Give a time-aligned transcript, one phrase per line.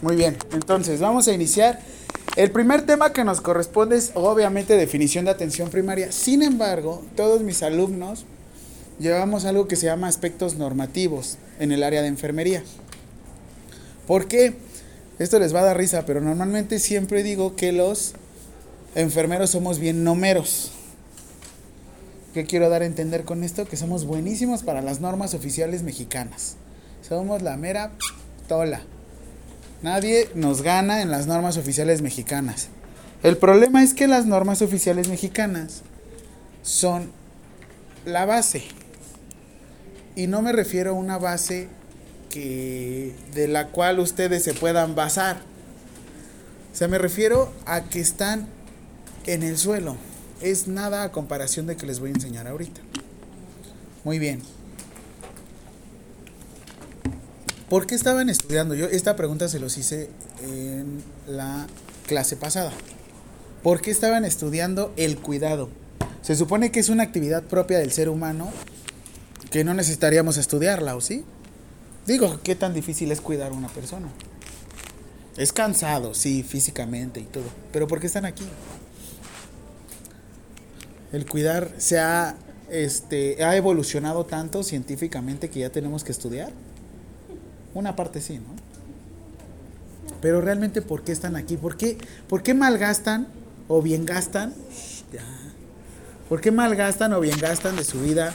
[0.00, 1.80] Muy bien, entonces vamos a iniciar.
[2.36, 6.12] El primer tema que nos corresponde es obviamente definición de atención primaria.
[6.12, 8.24] Sin embargo, todos mis alumnos
[9.00, 12.62] llevamos algo que se llama aspectos normativos en el área de enfermería.
[14.06, 14.54] ¿Por qué?
[15.18, 18.14] Esto les va a dar risa, pero normalmente siempre digo que los
[18.94, 20.70] enfermeros somos bien nomeros.
[22.34, 23.66] ¿Qué quiero dar a entender con esto?
[23.66, 26.54] Que somos buenísimos para las normas oficiales mexicanas.
[27.02, 27.90] Somos la mera
[28.46, 28.82] tola.
[29.82, 32.68] Nadie nos gana en las normas oficiales mexicanas.
[33.22, 35.82] El problema es que las normas oficiales mexicanas
[36.62, 37.10] son
[38.04, 38.64] la base.
[40.16, 41.68] Y no me refiero a una base
[42.28, 45.36] que de la cual ustedes se puedan basar.
[46.72, 48.48] O sea, me refiero a que están
[49.26, 49.96] en el suelo.
[50.40, 52.80] Es nada a comparación de que les voy a enseñar ahorita.
[54.04, 54.42] Muy bien.
[57.68, 58.74] ¿Por qué estaban estudiando?
[58.74, 60.08] Yo esta pregunta se los hice
[60.42, 61.66] en la
[62.06, 62.72] clase pasada.
[63.62, 65.68] ¿Por qué estaban estudiando el cuidado?
[66.22, 68.50] Se supone que es una actividad propia del ser humano
[69.50, 71.24] que no necesitaríamos estudiarla, ¿o sí?
[72.06, 74.08] Digo, ¿qué tan difícil es cuidar a una persona?
[75.36, 77.44] Es cansado, sí, físicamente y todo.
[77.72, 78.44] Pero ¿por qué están aquí?
[81.12, 82.36] El cuidar se ha,
[82.70, 86.52] este, ha evolucionado tanto científicamente que ya tenemos que estudiar.
[87.78, 88.56] Una parte sí, ¿no?
[90.20, 91.56] Pero realmente, ¿por qué están aquí?
[91.56, 91.96] ¿Por qué,
[92.28, 93.28] por qué malgastan
[93.68, 94.52] o bien gastan?
[96.28, 98.34] ¿Por qué malgastan o bien gastan de su vida?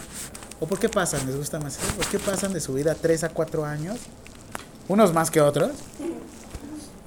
[0.61, 1.25] ¿O por qué pasan?
[1.27, 1.75] ¿Les gusta más?
[1.75, 3.99] ¿Por qué pasan de su vida 3 a 4 años?
[4.87, 5.71] Unos más que otros.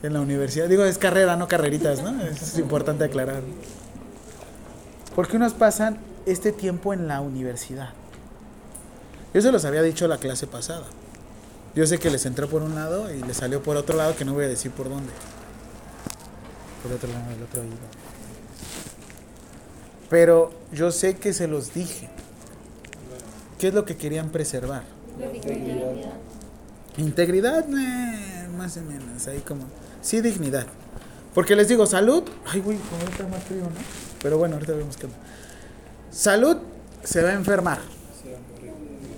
[0.03, 0.69] En la universidad.
[0.69, 2.23] Digo, es carrera, no carreritas, ¿no?
[2.23, 3.45] Es importante aclarar.
[5.15, 7.95] ¿Por qué unos pasan este tiempo en la universidad?
[9.33, 10.85] Yo se los había dicho la clase pasada.
[11.77, 14.25] Yo sé que les entró por un lado y les salió por otro lado que
[14.25, 15.13] no voy a decir por dónde.
[16.83, 17.77] Por otro lado, el otro oído.
[20.09, 22.09] Pero yo sé que se los dije.
[23.59, 24.85] ¿Qué es lo que querían preservar?
[25.35, 25.93] Integridad.
[26.97, 29.65] Integridad, eh, más o menos, ahí como.
[30.01, 30.67] Sí, dignidad.
[31.35, 32.23] Porque les digo, salud.
[32.47, 33.71] Ay, güey, como está más frío, ¿no?
[34.23, 35.09] Pero bueno, ahorita vemos qué.
[36.11, 36.57] Salud
[37.05, 37.81] se va a enfermar.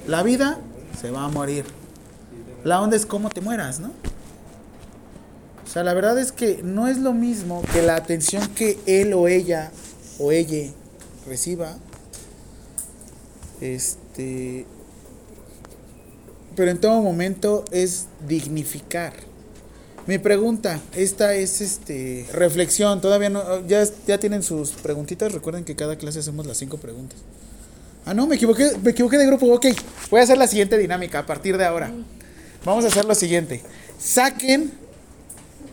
[0.08, 0.58] La vida
[1.00, 1.77] se va a morir.
[2.64, 3.92] La onda es cómo te mueras, ¿no?
[5.64, 9.12] O sea, la verdad es que no es lo mismo que la atención que él
[9.12, 9.70] o ella
[10.18, 10.70] o ella
[11.26, 11.76] reciba.
[13.60, 14.64] Este.
[16.56, 19.12] Pero en todo momento es dignificar.
[20.06, 25.76] Mi pregunta, esta es este reflexión, todavía no, ya, ya tienen sus preguntitas, recuerden que
[25.76, 27.18] cada clase hacemos las cinco preguntas.
[28.06, 29.66] Ah, no, me equivoqué, me equivoqué de grupo, ok.
[30.10, 31.92] Voy a hacer la siguiente dinámica a partir de ahora.
[32.68, 33.62] Vamos a hacer lo siguiente.
[33.98, 34.70] Saquen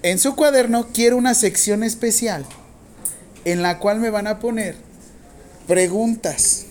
[0.02, 2.46] en su cuaderno, quiero una sección especial
[3.44, 4.78] en la cual me van a poner
[5.68, 6.68] preguntas.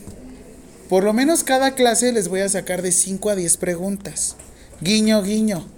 [0.89, 4.37] Por lo menos cada clase les voy a sacar de 5 a 10 preguntas.
[4.81, 5.69] Guiño, guiño.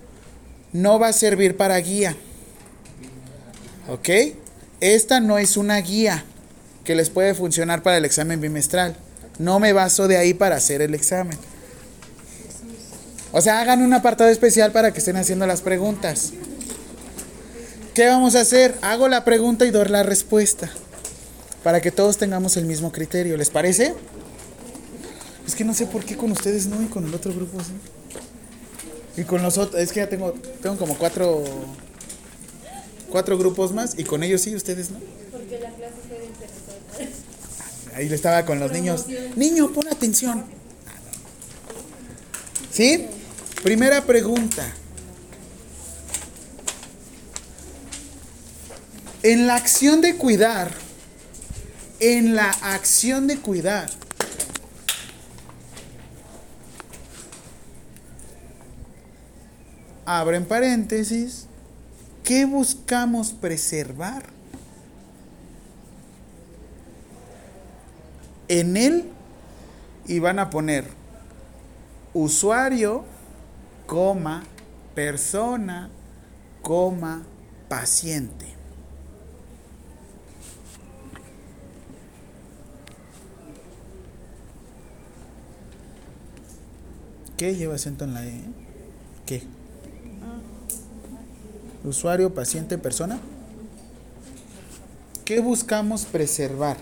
[0.73, 2.17] No va a servir para guía.
[3.89, 4.09] ¿Ok?
[4.81, 6.25] Esta no es una guía
[6.84, 8.97] que les puede funcionar para el examen bimestral.
[9.41, 11.37] No me baso de ahí para hacer el examen.
[13.33, 16.33] O sea, hagan un apartado especial para que estén haciendo las preguntas.
[17.95, 18.75] ¿Qué vamos a hacer?
[18.83, 20.71] Hago la pregunta y doy la respuesta.
[21.63, 23.37] Para que todos tengamos el mismo criterio.
[23.37, 23.95] ¿Les parece?
[25.47, 27.73] Es que no sé por qué con ustedes no y con el otro grupo sí.
[29.21, 31.43] Y con los otros, es que ya tengo, tengo como cuatro,
[33.11, 34.99] cuatro grupos más y con ellos sí, ustedes no.
[35.33, 37.17] Porque la clase fue interesante.
[37.95, 39.07] Ahí le estaba con los niños.
[39.37, 40.45] Niño, pon atención.
[42.71, 43.07] ¿Sí?
[43.66, 44.65] Primera pregunta.
[49.25, 50.71] En la acción de cuidar,
[51.99, 53.91] en la acción de cuidar,
[60.04, 61.48] abren paréntesis,
[62.22, 64.27] ¿qué buscamos preservar?
[68.47, 69.10] En él,
[70.07, 70.84] y van a poner
[72.15, 73.16] usuario,
[73.86, 74.42] coma,
[74.94, 75.91] persona,
[76.62, 77.22] coma,
[77.68, 78.47] paciente.
[87.36, 88.41] ¿Qué lleva acento en la E?
[89.27, 89.42] ¿Qué?
[91.84, 93.18] Usuario, paciente, persona.
[95.24, 96.78] ¿Qué buscamos preservar?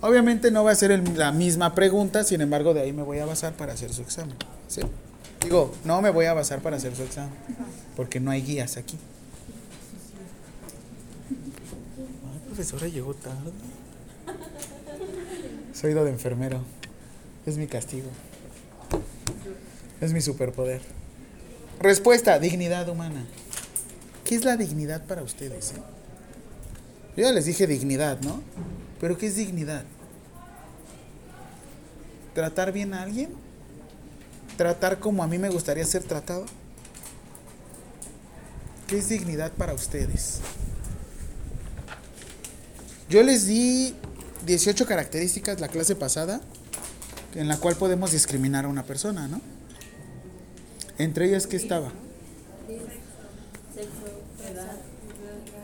[0.00, 3.26] Obviamente no va a ser la misma pregunta, sin embargo de ahí me voy a
[3.26, 4.36] basar para hacer su examen.
[4.68, 4.82] ¿sí?
[5.40, 7.32] Digo, no me voy a basar para hacer su examen,
[7.96, 8.98] porque no hay guías aquí.
[12.24, 13.52] La profesora llegó tarde.
[15.72, 16.60] Soy de enfermero.
[17.46, 18.08] Es mi castigo.
[20.00, 20.80] Es mi superpoder.
[21.80, 23.24] Respuesta, dignidad humana.
[24.24, 25.72] ¿Qué es la dignidad para ustedes?
[25.72, 25.80] Eh?
[27.16, 28.42] Yo ya les dije dignidad, ¿no?
[29.00, 29.84] Pero ¿qué es dignidad?
[32.34, 33.30] ¿Tratar bien a alguien?
[34.58, 36.44] ¿Tratar como a mí me gustaría ser tratado?
[38.88, 40.40] ¿Qué es dignidad para ustedes?
[43.08, 43.94] Yo les di
[44.46, 46.40] 18 características la clase pasada
[47.36, 49.40] en la cual podemos discriminar a una persona, ¿no?
[50.98, 51.92] Entre ellas, ¿qué estaba?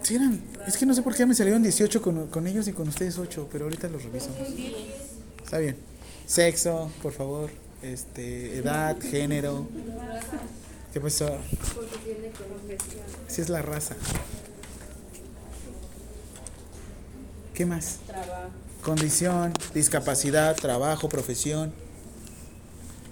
[0.02, 0.40] Sí, eran.
[0.68, 3.18] Es que no sé por qué me salieron 18 con, con ellos y con ustedes
[3.18, 4.30] 8, pero ahorita los reviso.
[5.42, 5.76] Está bien.
[6.26, 7.63] Sexo, por favor.
[7.84, 9.68] Este, edad, género.
[10.90, 11.36] ¿Qué pasó?
[13.28, 13.94] Si es la raza.
[17.52, 17.98] ¿Qué más?
[18.82, 21.74] Condición, discapacidad, trabajo, profesión.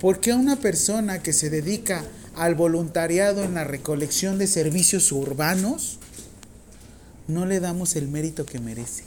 [0.00, 2.02] ¿Por qué a una persona que se dedica
[2.34, 5.98] al voluntariado en la recolección de servicios urbanos
[7.28, 9.04] no le damos el mérito que merece?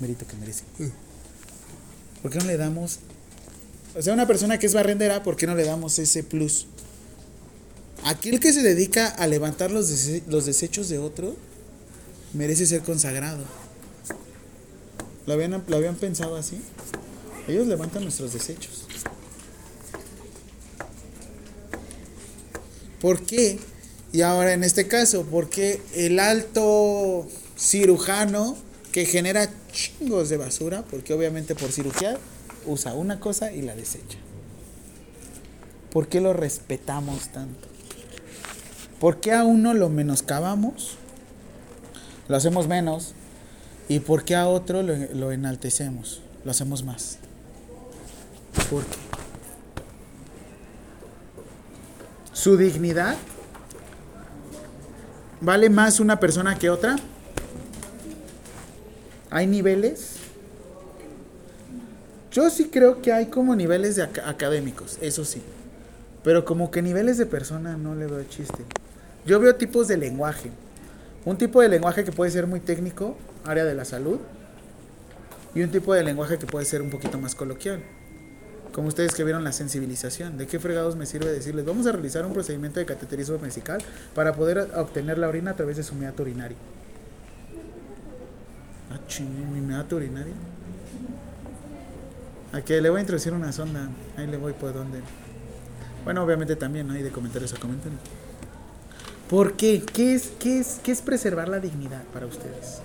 [0.00, 0.64] Mérito que merece.
[2.20, 3.00] ¿Por qué no le damos...
[3.98, 6.66] O sea, una persona que es barrendera, ¿por qué no le damos ese plus?
[8.04, 11.34] Aquel que se dedica a levantar los, dese- los desechos de otro
[12.34, 13.42] merece ser consagrado.
[15.26, 16.60] ¿Lo habían, ¿Lo habían pensado así?
[17.48, 18.84] Ellos levantan nuestros desechos.
[23.00, 23.58] ¿Por qué?
[24.12, 27.26] Y ahora en este caso, ¿por qué el alto
[27.58, 28.56] cirujano
[28.92, 30.84] que genera chingos de basura?
[30.90, 32.18] Porque obviamente por cirugía
[32.66, 34.18] usa una cosa y la desecha.
[35.90, 37.68] ¿Por qué lo respetamos tanto?
[39.00, 40.96] ¿Por qué a uno lo menoscabamos?
[42.28, 43.14] Lo hacemos menos.
[43.88, 46.22] ¿Y por qué a otro lo, lo enaltecemos?
[46.44, 47.18] Lo hacemos más.
[48.70, 48.96] ¿Por qué?
[52.32, 53.16] ¿Su dignidad
[55.40, 56.96] vale más una persona que otra?
[59.30, 60.15] ¿Hay niveles?
[62.36, 65.40] Yo sí creo que hay como niveles de aca- académicos, eso sí.
[66.22, 68.62] Pero como que niveles de persona no le veo chiste.
[69.24, 70.50] Yo veo tipos de lenguaje.
[71.24, 73.16] Un tipo de lenguaje que puede ser muy técnico,
[73.46, 74.18] área de la salud,
[75.54, 77.82] y un tipo de lenguaje que puede ser un poquito más coloquial.
[78.70, 81.64] Como ustedes que vieron la sensibilización, ¿de qué fregados me sirve decirles?
[81.64, 83.82] Vamos a realizar un procedimiento de cateterismo vesical
[84.14, 86.58] para poder obtener la orina a través de su meato urinario.
[88.90, 89.00] Ah,
[89.54, 90.34] mi meato urinario.
[92.52, 93.88] A que le voy a introducir una sonda.
[94.16, 95.00] Ahí le voy por donde.
[96.04, 96.94] Bueno, obviamente también, ¿no?
[96.94, 98.00] Hay de comentarios a comentarios.
[99.28, 99.82] ¿Por qué?
[99.82, 102.80] ¿Qué es, qué, es, ¿Qué es preservar la dignidad para ustedes?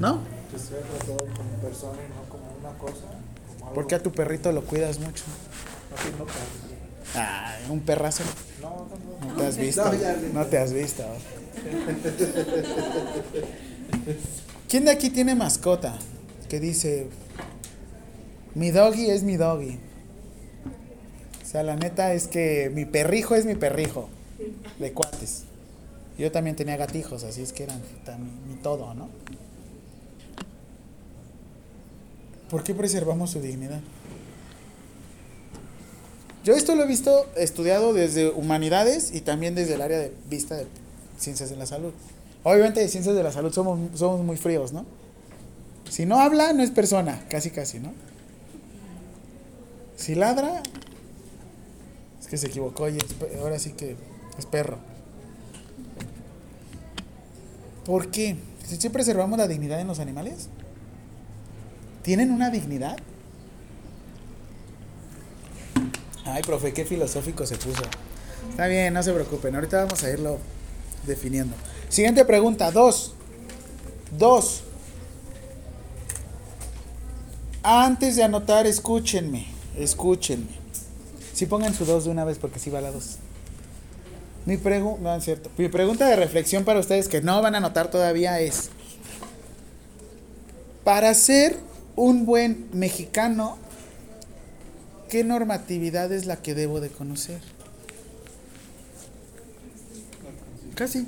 [0.00, 0.20] ¿No?
[0.50, 3.04] Que sea tratado como persona y no como una cosa.
[3.48, 5.24] Como algo Porque a tu perrito lo cuidas mucho.
[6.18, 6.78] No carne.
[7.14, 8.22] Ay, un perrazo.
[8.62, 9.32] No, no, no.
[9.34, 9.84] No te has visto.
[9.84, 10.28] No, ya, ya.
[10.32, 11.04] No te has visto.
[14.68, 15.98] ¿Quién de aquí tiene mascota?
[16.50, 17.08] Que dice,
[18.54, 19.78] mi doggy es mi doggy.
[21.42, 24.10] O sea, la neta es que mi perrijo es mi perrijo.
[24.78, 25.44] De cuates.
[26.18, 27.80] Yo también tenía gatijos, así es que eran
[28.18, 29.08] mi, mi todo, ¿no?
[32.50, 33.80] ¿Por qué preservamos su dignidad?
[36.44, 40.56] Yo esto lo he visto estudiado desde humanidades y también desde el área de vista
[40.56, 40.66] de
[41.18, 41.92] ciencias de la salud.
[42.44, 44.86] Obviamente de ciencias de la salud somos, somos muy fríos, ¿no?
[45.88, 47.92] Si no habla, no es persona, casi casi, ¿no?
[49.96, 50.62] Si ladra,
[52.20, 52.98] es que se equivocó y
[53.40, 53.96] ahora sí que
[54.38, 54.78] es perro.
[57.84, 58.36] ¿Por qué?
[58.64, 60.48] ¿Sí preservamos la dignidad en los animales?
[62.02, 62.98] ¿Tienen una dignidad?
[66.24, 67.82] Ay, profe, qué filosófico se puso.
[68.50, 69.54] Está bien, no se preocupen.
[69.54, 70.38] Ahorita vamos a irlo
[71.06, 71.54] definiendo.
[71.88, 73.14] Siguiente pregunta, dos.
[74.16, 74.62] Dos.
[77.62, 79.46] Antes de anotar, escúchenme.
[79.76, 80.58] Escúchenme.
[81.32, 83.18] Si pongan su dos de una vez porque si va la dos.
[84.44, 85.50] Mi no es cierto.
[85.58, 88.70] Mi pregunta de reflexión para ustedes que no van a anotar todavía es:
[90.84, 91.58] Para ser
[91.96, 93.58] un buen mexicano,
[95.10, 97.40] ¿qué normatividad es la que debo de conocer?
[100.74, 101.06] Casi.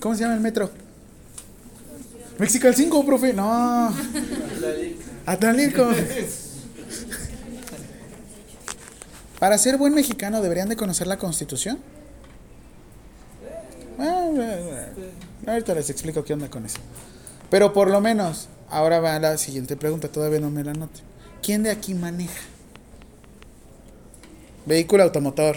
[0.00, 0.70] ¿Cómo se llama el metro?
[2.38, 3.34] Mexical 5, profe.
[3.34, 3.94] No.
[5.26, 5.90] Atlalilco.
[9.38, 11.78] Para ser buen mexicano deberían de conocer la Constitución.
[13.98, 14.56] Ah, ah,
[15.46, 15.50] ah.
[15.50, 16.78] Ahorita les explico qué onda con eso.
[17.50, 21.00] Pero por lo menos, ahora va la siguiente pregunta, todavía no me la note.
[21.42, 22.40] ¿Quién de aquí maneja?
[24.64, 25.56] Vehículo automotor.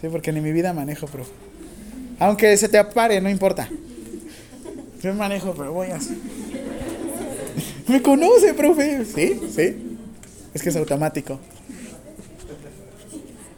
[0.00, 1.47] Sí, porque ni mi vida manejo, profe.
[2.18, 3.68] Aunque se te apare, no importa.
[5.02, 6.20] Yo manejo, pero voy así.
[7.86, 9.04] Me conoce, profe.
[9.04, 9.98] Sí, sí.
[10.52, 11.38] Es que es automático.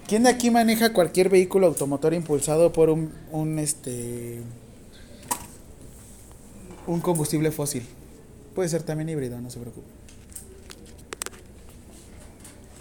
[0.07, 4.41] ¿Quién de aquí maneja cualquier vehículo automotor impulsado por un, un este
[6.87, 7.87] un combustible fósil?
[8.55, 9.87] Puede ser también híbrido, no se preocupe.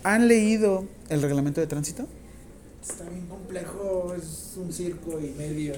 [0.04, 2.08] ¿Han leído el reglamento de tránsito?
[2.82, 5.74] Está bien complejo, es un circo y medio.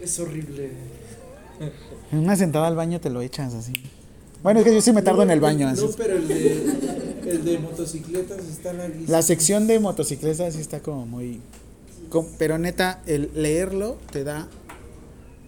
[0.00, 0.70] Es horrible.
[2.10, 3.72] En una sentada al baño te lo echas así.
[4.42, 5.66] Bueno, es que yo sí me tardo en el baño.
[5.66, 5.94] No, así.
[5.96, 6.52] pero el de,
[7.26, 9.12] el de motocicletas está larguísimo.
[9.12, 11.40] La sección de motocicletas sí está como muy...
[12.38, 14.48] Pero neta, el leerlo te da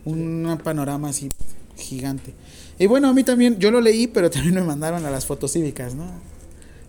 [0.04, 1.28] un panorama así
[1.76, 2.33] gigante.
[2.78, 5.52] Y bueno, a mí también, yo lo leí, pero también me mandaron a las fotos
[5.52, 6.06] cívicas, ¿no?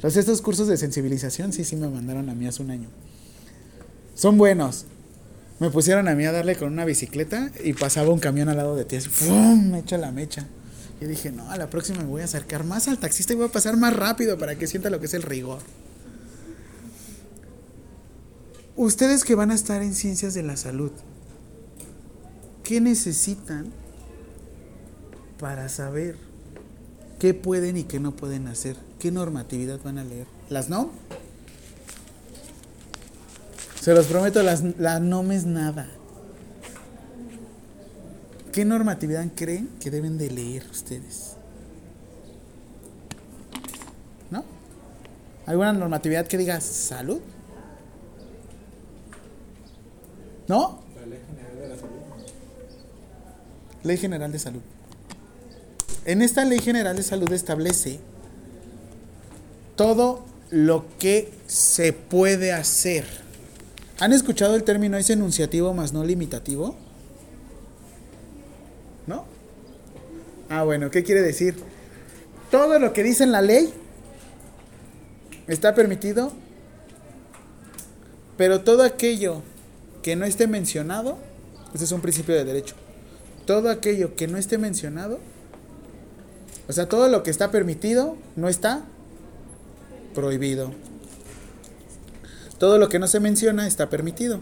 [0.01, 2.89] Los, estos cursos de sensibilización, sí, sí me mandaron a mí hace un año.
[4.15, 4.85] Son buenos.
[5.59, 8.75] Me pusieron a mí a darle con una bicicleta y pasaba un camión al lado
[8.75, 9.71] de ti, así, ¡fum!
[9.71, 10.47] Me echa la mecha.
[11.01, 13.47] Yo dije, no, a la próxima me voy a acercar más al taxista y voy
[13.47, 15.59] a pasar más rápido para que sienta lo que es el rigor.
[18.77, 20.91] Ustedes que van a estar en ciencias de la salud,
[22.63, 23.71] ¿qué necesitan
[25.39, 26.17] para saber
[27.19, 28.77] qué pueden y qué no pueden hacer?
[28.99, 30.27] ¿Qué normatividad van a leer?
[30.49, 30.91] ¿Las no?
[33.85, 35.87] Se los prometo, las, la NOM es nada.
[38.51, 41.33] ¿Qué normatividad creen que deben de leer ustedes?
[44.31, 44.43] ¿No?
[45.45, 47.19] ¿Alguna normatividad que diga salud?
[50.47, 50.79] ¿No?
[50.95, 51.99] La ley general de la salud.
[53.83, 54.61] Ley General de Salud.
[56.05, 57.99] En esta Ley General de Salud establece
[59.75, 63.24] todo lo que se puede hacer.
[63.99, 66.75] ¿Han escuchado el término es enunciativo más no limitativo?
[69.07, 69.25] ¿No?
[70.49, 71.55] Ah, bueno, ¿qué quiere decir?
[72.51, 73.73] Todo lo que dice en la ley
[75.47, 76.33] está permitido,
[78.37, 79.41] pero todo aquello
[80.03, 81.17] que no esté mencionado,
[81.73, 82.75] ese es un principio de derecho.
[83.45, 85.19] Todo aquello que no esté mencionado,
[86.67, 88.83] o sea, todo lo que está permitido no está
[90.13, 90.71] prohibido.
[92.57, 94.39] Todo lo que no se menciona está permitido.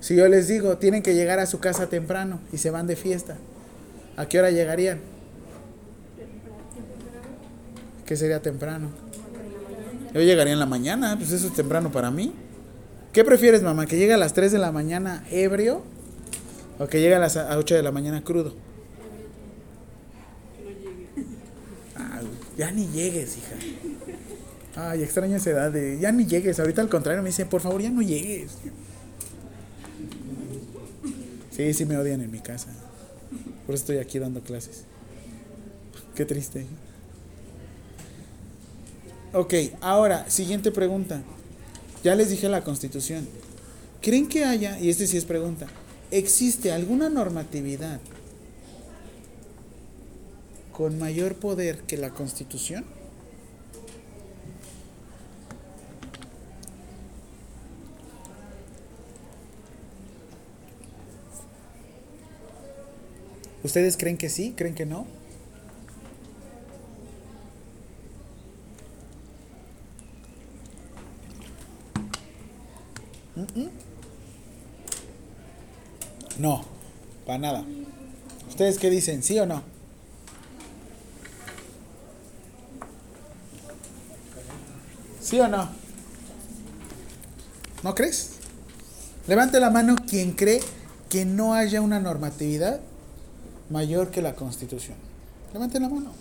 [0.00, 2.96] Si yo les digo, tienen que llegar a su casa temprano y se van de
[2.96, 3.36] fiesta,
[4.16, 5.00] ¿a qué hora llegarían?
[8.06, 8.90] ¿Qué sería temprano?
[10.14, 12.32] Yo llegaría en la mañana, pues eso es temprano para mí.
[13.12, 13.86] ¿Qué prefieres, mamá?
[13.86, 15.82] ¿Que llegue a las 3 de la mañana ebrio
[16.78, 18.54] o que llegue a las a 8 de la mañana crudo?
[21.96, 22.20] Ah,
[22.56, 23.56] ya ni llegues, hija.
[24.76, 26.60] Ay, extraño esa edad de ya ni llegues.
[26.60, 28.52] Ahorita al contrario me dicen, por favor, ya no llegues.
[31.50, 32.68] Sí, sí me odian en mi casa.
[33.64, 34.84] Por eso estoy aquí dando clases.
[36.14, 36.66] Qué triste.
[39.32, 41.22] Ok, ahora, siguiente pregunta.
[42.04, 43.26] Ya les dije la constitución.
[44.02, 45.66] ¿Creen que haya, y este sí es pregunta,
[46.10, 48.00] existe alguna normatividad
[50.72, 52.84] con mayor poder que la constitución?
[63.66, 64.54] ¿Ustedes creen que sí?
[64.56, 65.08] ¿Creen que no?
[76.38, 76.64] No,
[77.26, 77.64] para nada.
[78.48, 79.24] ¿Ustedes qué dicen?
[79.24, 79.64] ¿Sí o no?
[85.20, 85.68] ¿Sí o no?
[87.82, 88.30] ¿No crees?
[89.26, 90.60] Levante la mano quien cree
[91.08, 92.80] que no haya una normatividad
[93.70, 94.96] mayor que la Constitución.
[95.52, 96.12] Levante la mano.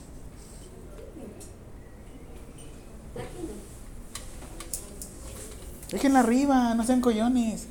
[5.91, 7.63] Déjenla arriba, no sean collones.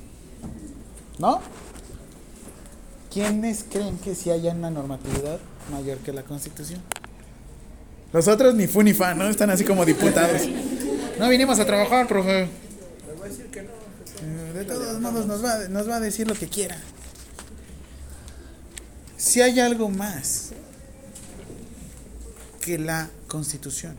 [1.18, 1.40] ¿No?
[3.12, 5.38] ¿Quiénes creen que sí haya una normatividad
[5.70, 6.80] mayor que la Constitución?
[8.12, 9.28] Los otros ni fu ni fa, ¿no?
[9.28, 10.42] Están así como diputados.
[11.18, 12.42] No vinimos a trabajar, profe.
[14.22, 16.76] Eh, De todos modos nos va, nos va a decir lo que quiera.
[19.24, 20.50] Si hay algo más
[22.60, 23.96] que la Constitución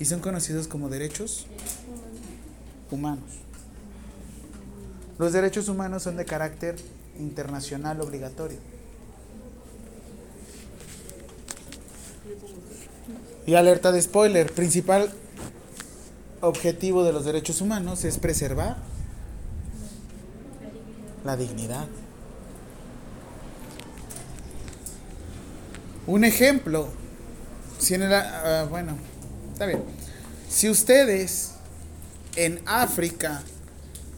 [0.00, 1.46] y son conocidos como derechos
[2.90, 3.30] humanos.
[5.18, 6.74] Los derechos humanos son de carácter
[7.20, 8.58] internacional obligatorio.
[13.46, 15.12] Y alerta de spoiler, principal
[16.40, 18.78] objetivo de los derechos humanos es preservar
[21.24, 21.86] la dignidad.
[26.08, 26.88] Un ejemplo,
[27.78, 28.10] si en el,
[28.70, 28.96] bueno,
[29.52, 29.82] está bien.
[30.48, 31.50] Si ustedes
[32.34, 33.42] en África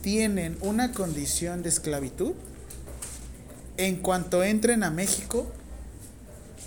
[0.01, 2.35] tienen una condición de esclavitud,
[3.77, 5.51] en cuanto entren a México,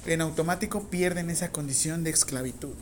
[0.07, 2.73] en automático pierden esa condición de esclavitud.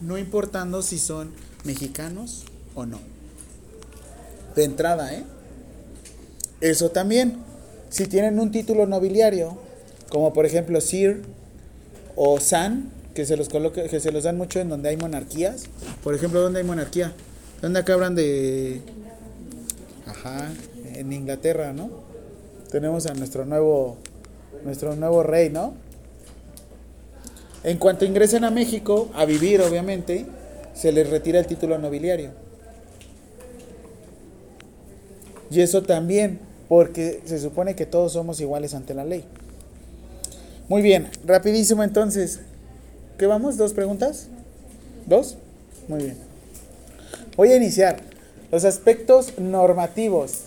[0.00, 1.30] No importando si son
[1.64, 3.00] mexicanos o no.
[4.56, 5.24] De entrada, ¿eh?
[6.62, 7.36] Eso también.
[7.90, 9.67] Si tienen un título nobiliario,
[10.10, 11.22] como por ejemplo Sir
[12.16, 15.64] o San, que se los coloca, que se los dan mucho en donde hay monarquías.
[16.04, 17.12] Por ejemplo, ¿dónde hay monarquía?
[17.60, 18.80] ¿Dónde acá de
[20.06, 20.50] Ajá,
[20.94, 21.90] en Inglaterra, ¿no?
[22.70, 23.96] Tenemos a nuestro nuevo
[24.64, 25.74] nuestro nuevo rey, ¿no?
[27.64, 30.26] En cuanto ingresen a México, a vivir obviamente,
[30.74, 32.30] se les retira el título nobiliario.
[35.50, 36.38] Y eso también,
[36.68, 39.24] porque se supone que todos somos iguales ante la ley.
[40.68, 42.40] Muy bien, rapidísimo entonces.
[43.16, 43.56] ¿Qué vamos?
[43.56, 44.26] ¿Dos preguntas?
[45.06, 45.36] ¿Dos?
[45.88, 46.18] Muy bien.
[47.36, 48.00] Voy a iniciar.
[48.52, 50.44] Los aspectos normativos.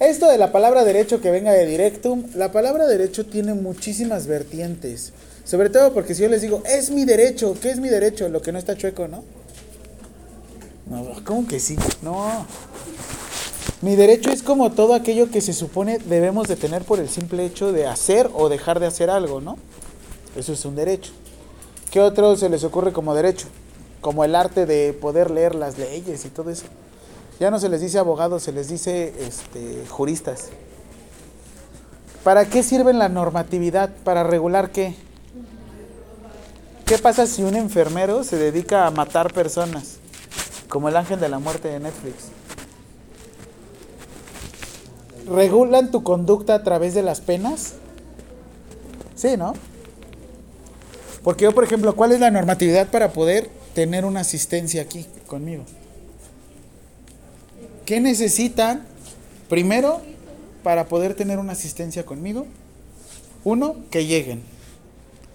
[0.00, 5.12] Esto de la palabra derecho que venga de directum, la palabra derecho tiene muchísimas vertientes.
[5.44, 8.28] Sobre todo porque si yo les digo, es mi derecho, ¿qué es mi derecho?
[8.28, 9.22] Lo que no está chueco, ¿no?
[10.86, 11.76] No, ¿cómo que sí?
[12.02, 12.46] No.
[13.82, 17.44] Mi derecho es como todo aquello que se supone debemos de tener por el simple
[17.44, 19.58] hecho de hacer o dejar de hacer algo, ¿no?
[20.36, 21.10] Eso es un derecho.
[21.90, 23.48] ¿Qué otro se les ocurre como derecho?
[24.00, 26.66] Como el arte de poder leer las leyes y todo eso.
[27.40, 30.50] Ya no se les dice abogados, se les dice este, juristas.
[32.22, 33.90] ¿Para qué sirve la normatividad?
[34.04, 34.94] ¿Para regular qué?
[36.86, 39.96] ¿Qué pasa si un enfermero se dedica a matar personas?
[40.68, 42.30] Como el ángel de la muerte de Netflix.
[45.26, 47.74] ¿Regulan tu conducta a través de las penas?
[49.14, 49.54] Sí, ¿no?
[51.22, 55.64] Porque yo, por ejemplo, ¿cuál es la normatividad para poder tener una asistencia aquí conmigo?
[57.86, 58.84] ¿Qué necesitan?
[59.48, 60.00] Primero,
[60.62, 62.46] para poder tener una asistencia conmigo.
[63.44, 64.42] Uno, que lleguen.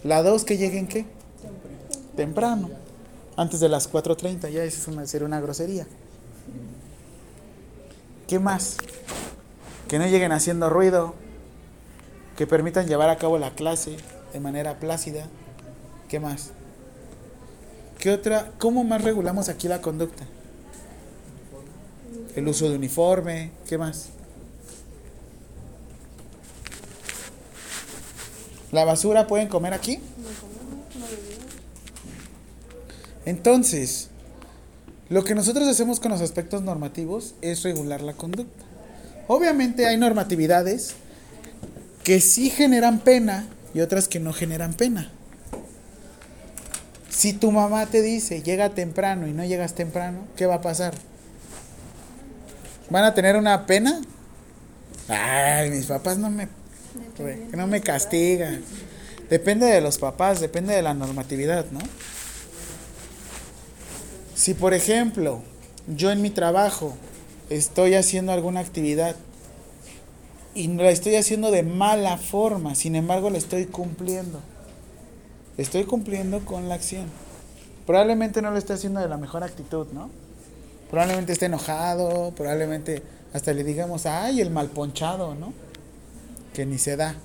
[0.04, 1.06] La dos, que lleguen qué?
[2.16, 2.70] Temprano.
[3.36, 5.86] Antes de las 4.30, ya eso es una, sería una grosería.
[8.28, 8.78] ¿Qué más?
[9.88, 11.16] Que no lleguen haciendo ruido.
[12.36, 13.98] Que permitan llevar a cabo la clase
[14.34, 15.28] de manera plácida.
[16.10, 16.52] ¿Qué más?
[18.00, 18.52] ¿Qué otra?
[18.60, 20.26] ¿Cómo más regulamos aquí la conducta?
[22.38, 24.10] el uso de uniforme, ¿qué más?
[28.72, 30.00] ¿La basura pueden comer aquí?
[33.26, 34.10] Entonces,
[35.10, 38.67] lo que nosotros hacemos con los aspectos normativos es regular la conducta.
[39.28, 40.96] Obviamente hay normatividades
[42.04, 45.12] que sí generan pena y otras que no generan pena.
[47.10, 50.94] Si tu mamá te dice llega temprano y no llegas temprano, ¿qué va a pasar?
[52.90, 54.02] ¿Van a tener una pena?
[55.10, 56.48] Ay, mis papás no me,
[57.52, 58.62] no me castigan.
[59.30, 61.80] Depende de los papás, depende de la normatividad, ¿no?
[64.36, 65.42] Si por ejemplo
[65.88, 66.96] yo en mi trabajo
[67.50, 69.16] estoy haciendo alguna actividad
[70.54, 74.40] y la estoy haciendo de mala forma, sin embargo la estoy cumpliendo.
[75.58, 77.06] Estoy cumpliendo con la acción.
[77.86, 80.10] Probablemente no lo estoy haciendo de la mejor actitud, ¿no?
[80.90, 85.54] Probablemente esté enojado, probablemente hasta le digamos, ay, el mal ponchado, ¿no?
[86.54, 87.16] Que ni se da.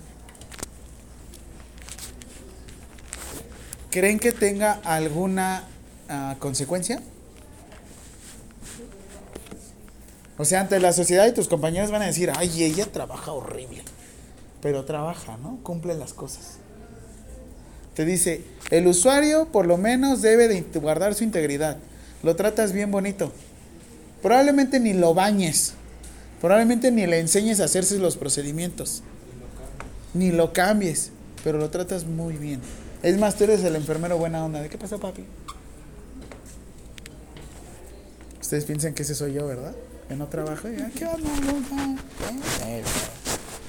[3.91, 5.65] ¿Creen que tenga alguna
[6.09, 7.03] uh, consecuencia?
[10.39, 13.83] O sea, ante la sociedad y tus compañeros van a decir, ay, ella trabaja horrible.
[14.61, 15.59] Pero trabaja, ¿no?
[15.63, 16.59] Cumple las cosas.
[17.95, 21.77] Te dice, el usuario por lo menos debe de guardar su integridad.
[22.23, 23.33] Lo tratas bien bonito.
[24.23, 25.75] Probablemente ni lo bañes.
[26.41, 29.03] Probablemente ni le enseñes a hacerse los procedimientos.
[30.15, 31.11] Ni lo cambies.
[31.45, 32.61] Pero lo tratas muy bien.
[33.03, 34.63] Es más, tú eres el enfermero buena onda.
[34.63, 35.25] ¿De qué pasó, papi?
[38.41, 39.75] Ustedes piensan que ese soy yo, ¿verdad?
[40.17, 40.69] No trabajo.
[40.69, 41.09] ¿Qué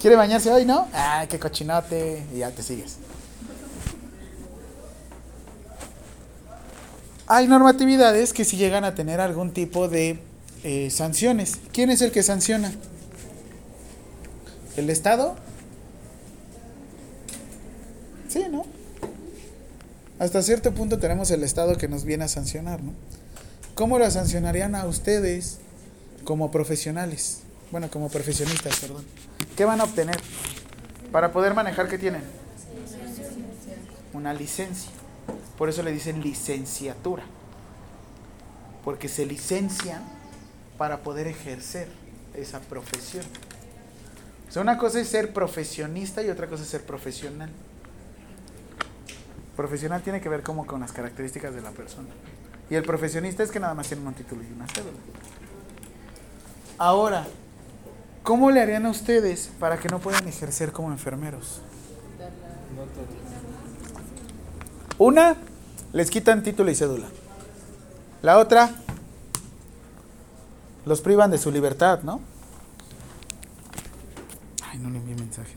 [0.02, 0.88] ¿Quiere bañarse hoy, no?
[0.94, 2.26] Ah, qué cochinote.
[2.34, 2.98] Y ya te sigues.
[7.28, 10.20] Hay normatividades que si llegan a tener algún tipo de
[10.64, 11.58] eh, sanciones.
[11.72, 12.74] ¿Quién es el que sanciona?
[14.76, 15.36] ¿El Estado?
[18.28, 18.66] Sí, ¿no?
[20.20, 22.94] Hasta cierto punto tenemos el Estado que nos viene a sancionar, ¿no?
[23.76, 25.60] ¿Cómo la sancionarían a ustedes
[26.24, 27.44] como profesionales?
[27.72, 29.04] Bueno, como profesionistas, perdón.
[29.56, 30.20] ¿Qué van a obtener?
[31.12, 32.24] Para poder manejar, ¿qué tienen?
[34.14, 34.92] Una licencia.
[35.58, 37.24] Por eso le dicen licenciatura.
[38.84, 40.04] Porque se licencian
[40.78, 41.88] para poder ejercer
[42.34, 43.26] esa profesión.
[44.50, 47.50] O sea, una cosa es ser profesionista y otra cosa es ser profesional.
[49.56, 52.10] Profesional tiene que ver como con las características de la persona.
[52.70, 54.98] Y el profesionista es que nada más tiene un título y una cédula.
[56.84, 57.26] Ahora,
[58.24, 61.62] ¿cómo le harían a ustedes para que no puedan ejercer como enfermeros?
[64.98, 65.38] Una,
[65.94, 67.08] les quitan título y cédula.
[68.22, 68.70] La otra,
[70.86, 72.20] los privan de su libertad, ¿no?
[74.70, 75.56] Ay, no le envié mensaje.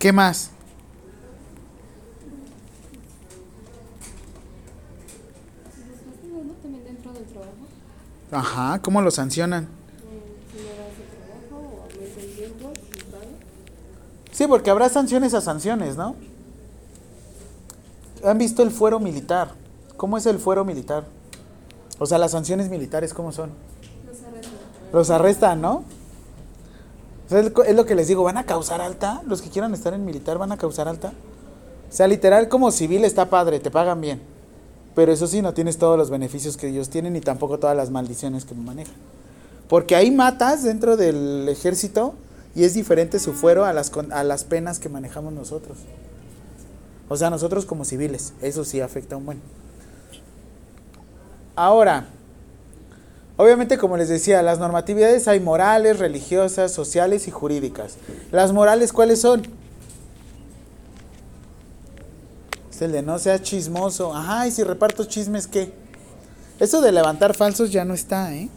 [0.00, 0.50] ¿Qué más?
[6.62, 7.66] También dentro del trabajo,
[8.32, 9.68] Ajá, ¿cómo lo sancionan?
[14.32, 16.16] Sí, porque habrá sanciones a sanciones, ¿no?
[18.24, 19.52] ¿Han visto el fuero militar?
[19.96, 21.04] ¿Cómo es el fuero militar?
[21.98, 23.50] O sea, las sanciones militares, ¿cómo son?
[24.06, 24.90] Los arrestan.
[24.92, 25.84] Los arrestan, ¿no?
[27.26, 29.22] O sea, es lo que les digo, ¿van a causar alta?
[29.26, 31.12] Los que quieran estar en militar, ¿van a causar alta?
[31.88, 34.22] O sea, literal como civil está padre, te pagan bien.
[35.00, 37.88] Pero eso sí, no tienes todos los beneficios que ellos tienen ni tampoco todas las
[37.88, 38.92] maldiciones que manejan.
[39.66, 42.12] Porque ahí matas dentro del ejército
[42.54, 45.78] y es diferente su fuero a las, a las penas que manejamos nosotros.
[47.08, 49.40] O sea, nosotros como civiles, eso sí afecta un buen.
[51.56, 52.08] Ahora,
[53.38, 57.94] obviamente como les decía, las normatividades hay morales, religiosas, sociales y jurídicas.
[58.32, 59.59] Las morales, ¿cuáles son?
[62.80, 64.14] Es el de no seas chismoso.
[64.16, 65.70] Ajá, y si reparto chismes, ¿qué?
[66.58, 68.48] Eso de levantar falsos ya no está, ¿eh?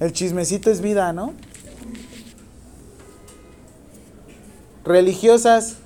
[0.00, 1.34] El chismecito es vida, ¿no?
[4.82, 5.76] Religiosas.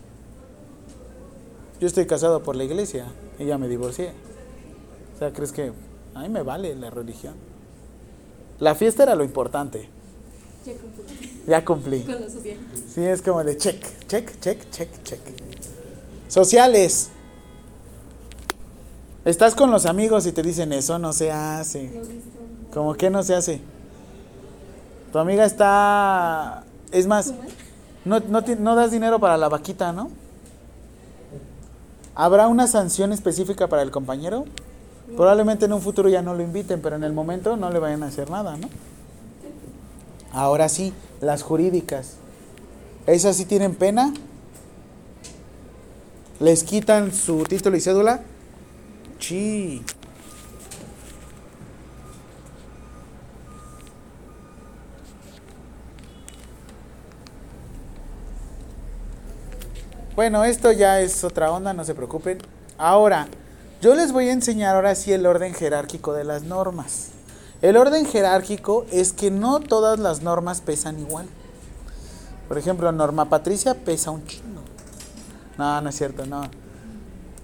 [1.80, 3.06] Yo estoy casado por la iglesia
[3.40, 4.12] y ya me divorcié.
[5.16, 5.72] O sea, ¿crees que
[6.14, 7.34] a mí me vale la religión?
[8.60, 9.88] La fiesta era lo importante.
[10.64, 12.02] Ya cumplí Ya cumplí.
[12.02, 12.56] con lo social.
[12.94, 15.39] Sí, es como de check, check, check, check, check.
[16.30, 17.10] Sociales.
[19.24, 21.90] Estás con los amigos y te dicen eso no se hace.
[22.72, 23.60] ¿Cómo que no se hace?
[25.12, 26.64] Tu amiga está...
[26.92, 27.34] Es más,
[28.04, 30.08] no, no, no das dinero para la vaquita, ¿no?
[32.14, 34.44] ¿Habrá una sanción específica para el compañero?
[35.16, 38.04] Probablemente en un futuro ya no lo inviten, pero en el momento no le vayan
[38.04, 38.68] a hacer nada, ¿no?
[40.32, 42.14] Ahora sí, las jurídicas.
[43.08, 44.14] ¿Esas sí tienen pena?
[46.40, 48.20] ¿Les quitan su título y cédula?
[49.18, 49.82] Sí.
[60.16, 62.38] Bueno, esto ya es otra onda, no se preocupen.
[62.78, 63.28] Ahora,
[63.82, 67.08] yo les voy a enseñar ahora sí el orden jerárquico de las normas.
[67.60, 71.26] El orden jerárquico es que no todas las normas pesan igual.
[72.48, 74.49] Por ejemplo, norma patricia pesa un chingo.
[75.60, 76.40] No, no es cierto, no.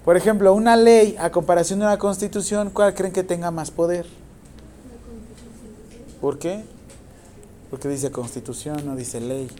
[0.03, 4.07] Por ejemplo, una ley a comparación de una constitución, ¿cuál creen que tenga más poder?
[6.23, 6.65] ¿Por qué?
[7.69, 9.51] Porque dice constitución, no dice ley.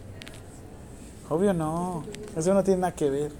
[1.29, 2.03] Obvio no,
[2.35, 3.31] eso no tiene nada que ver.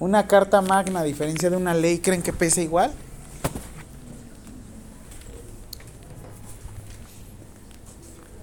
[0.00, 2.92] Una carta magna, a diferencia de una ley, ¿creen que pesa igual?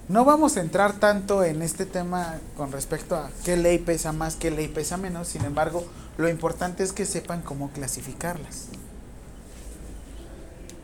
[0.10, 4.36] No vamos a entrar tanto en este tema con respecto a qué ley pesa más,
[4.36, 5.86] qué ley pesa menos, sin embargo,
[6.18, 8.70] lo importante es que sepan cómo clasificarlas.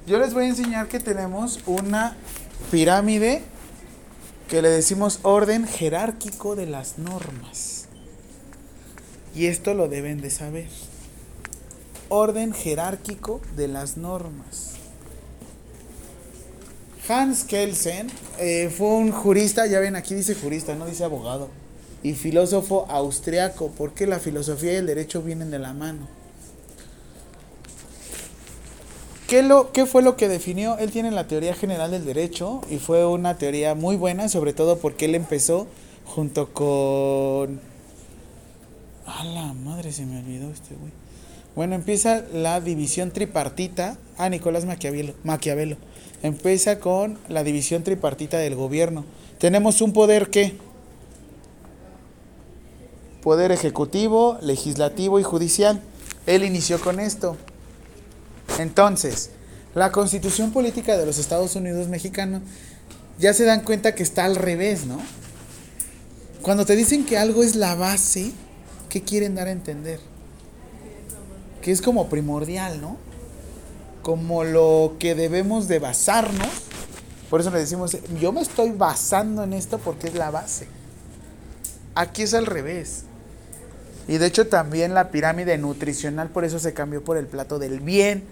[0.05, 2.15] Yo les voy a enseñar que tenemos una
[2.69, 3.41] pirámide
[4.47, 7.85] que le decimos orden jerárquico de las normas.
[9.33, 10.69] Y esto lo deben de saber.
[12.09, 14.74] Orden jerárquico de las normas.
[17.07, 18.07] Hans Kelsen
[18.39, 21.49] eh, fue un jurista, ya ven aquí dice jurista, no dice abogado,
[22.01, 26.07] y filósofo austriaco, porque la filosofía y el derecho vienen de la mano.
[29.27, 30.77] ¿Qué, lo, ¿Qué fue lo que definió?
[30.77, 34.77] Él tiene la teoría general del derecho y fue una teoría muy buena, sobre todo
[34.77, 35.67] porque él empezó
[36.05, 37.59] junto con...
[39.07, 40.91] A la madre se me olvidó este güey.
[41.55, 43.97] Bueno, empieza la división tripartita.
[44.17, 45.13] Ah, Nicolás Maquiavelo.
[45.23, 45.77] Maquiavelo.
[46.23, 49.06] Empieza con la división tripartita del gobierno.
[49.38, 50.58] Tenemos un poder que
[53.21, 55.82] poder ejecutivo, legislativo y judicial.
[56.28, 57.38] Él inició con esto.
[58.60, 59.32] Entonces,
[59.73, 62.43] la constitución política de los Estados Unidos mexicanos
[63.17, 64.99] ya se dan cuenta que está al revés, ¿no?
[66.41, 68.32] Cuando te dicen que algo es la base,
[68.89, 69.99] ¿qué quieren dar a entender?
[71.62, 72.97] Que es como primordial, ¿no?
[74.05, 76.47] Como lo que debemos de basarnos.
[77.27, 80.67] Por eso le decimos, yo me estoy basando en esto porque es la base.
[81.95, 83.05] Aquí es al revés.
[84.07, 87.79] Y de hecho también la pirámide nutricional por eso se cambió por el plato del
[87.79, 88.23] bien,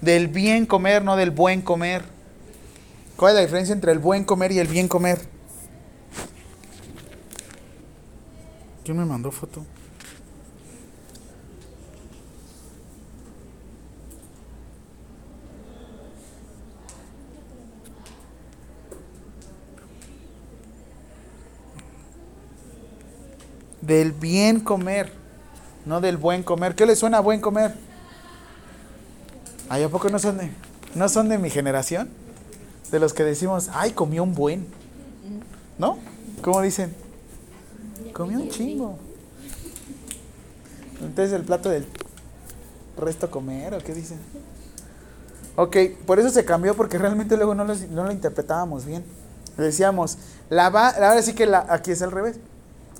[0.00, 2.04] del bien comer, no del buen comer.
[3.16, 5.18] ¿Cuál es la diferencia entre el buen comer y el bien comer?
[8.84, 9.66] ¿Quién me mandó foto?
[23.86, 25.12] Del bien comer,
[25.84, 26.74] no del buen comer.
[26.74, 27.74] ¿Qué le suena a buen comer?
[29.68, 30.50] ¿Ay, a poco no son de,
[30.94, 32.08] no son de mi generación?
[32.90, 34.66] De los que decimos, ay, comió un buen.
[35.78, 35.98] ¿No?
[36.42, 36.94] ¿Cómo dicen?
[38.12, 38.98] Comió un chingo.
[41.02, 41.86] Entonces el plato del
[42.96, 44.18] resto comer o qué dicen.
[45.56, 49.04] Ok, por eso se cambió porque realmente luego no, los- no lo interpretábamos bien.
[49.56, 50.18] Decíamos,
[50.50, 52.36] la va, ahora sí que la, aquí es al revés.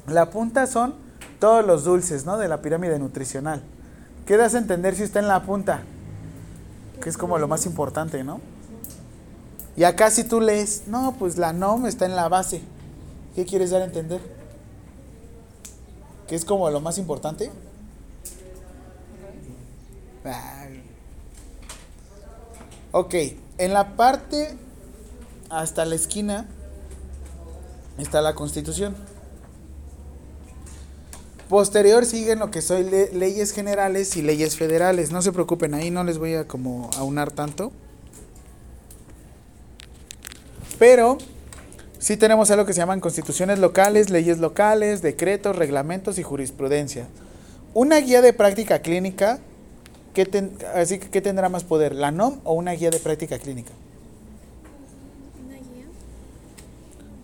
[0.09, 0.95] La punta son
[1.41, 2.39] todos los dulces, ¿no?
[2.39, 3.63] De la pirámide nutricional.
[4.25, 5.83] ¿Qué das a entender si está en la punta?
[7.01, 8.41] Que es como lo más importante, ¿no?
[9.77, 12.63] Y acá si tú lees, no, pues la NOM está en la base.
[13.35, 14.21] ¿Qué quieres dar a entender?
[16.27, 17.51] ¿Que es como lo más importante?
[20.25, 20.83] Ay.
[22.93, 23.15] Ok,
[23.59, 24.57] en la parte
[25.51, 26.47] hasta la esquina
[27.99, 28.97] está la constitución.
[31.49, 35.13] Posterior siguen lo que son le- leyes generales y leyes federales.
[35.13, 37.71] No se preocupen, ahí no les voy a como aunar tanto.
[40.79, 41.19] Pero
[41.99, 47.07] sí tenemos algo que se llaman constituciones locales, leyes locales, decretos, reglamentos y jurisprudencia.
[47.75, 49.39] Una guía de práctica clínica,
[50.15, 51.95] ¿qué, ten- así que, ¿qué tendrá más poder?
[51.95, 53.71] ¿La NOM o una guía de práctica clínica?
[55.47, 55.87] Una guía.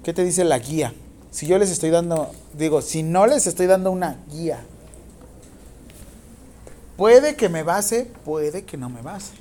[0.04, 0.94] ¿Qué te dice la guía?
[1.32, 4.60] Si yo les estoy dando, digo, si no les estoy dando una guía,
[6.98, 9.32] puede que me base, puede que no me base.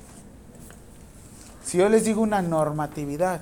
[1.66, 3.42] Si yo les digo una normatividad,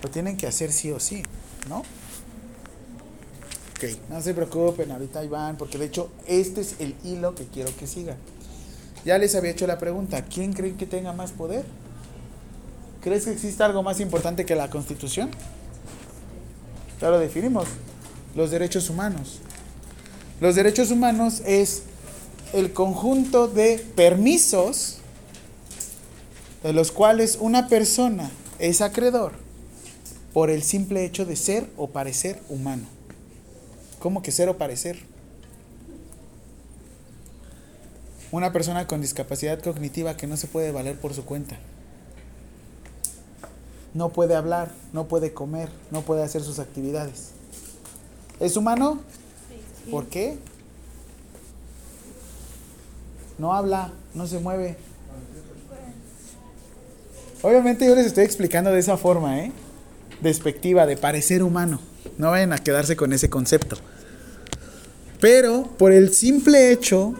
[0.00, 1.24] lo tienen que hacer sí o sí,
[1.68, 1.78] ¿no?
[1.78, 7.76] Ok, no se preocupen, ahorita van, porque de hecho este es el hilo que quiero
[7.76, 8.16] que sigan.
[9.04, 11.64] Ya les había hecho la pregunta, ¿quién creen que tenga más poder?
[13.02, 15.30] ¿Crees que existe algo más importante que la constitución?
[17.00, 17.66] Ya lo definimos.
[18.34, 19.40] Los derechos humanos.
[20.40, 21.82] Los derechos humanos es
[22.52, 24.98] el conjunto de permisos
[26.62, 29.32] de los cuales una persona es acreedor
[30.32, 32.84] por el simple hecho de ser o parecer humano.
[34.00, 34.98] ¿Cómo que ser o parecer?
[38.32, 41.56] Una persona con discapacidad cognitiva que no se puede valer por su cuenta.
[43.94, 47.30] No puede hablar, no puede comer, no puede hacer sus actividades.
[48.40, 48.98] ¿Es humano?
[49.90, 50.36] ¿Por qué?
[53.38, 54.76] No habla, no se mueve.
[57.42, 59.52] Obviamente yo les estoy explicando de esa forma, ¿eh?
[60.20, 61.78] Despectiva, de parecer humano.
[62.18, 63.76] No vayan a quedarse con ese concepto.
[65.20, 67.14] Pero por el simple hecho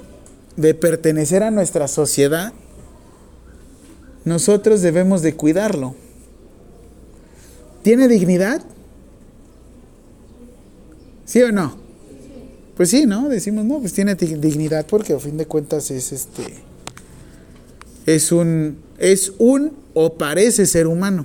[0.57, 2.53] de pertenecer a nuestra sociedad,
[4.25, 5.95] nosotros debemos de cuidarlo.
[7.85, 8.65] ¿Tiene dignidad?
[11.25, 11.77] ¿Sí o no?
[12.77, 13.29] Pues sí, ¿no?
[13.29, 16.43] Decimos, no, pues tiene di- dignidad porque a fin de cuentas es este
[18.07, 21.25] es un es un o parece ser humano.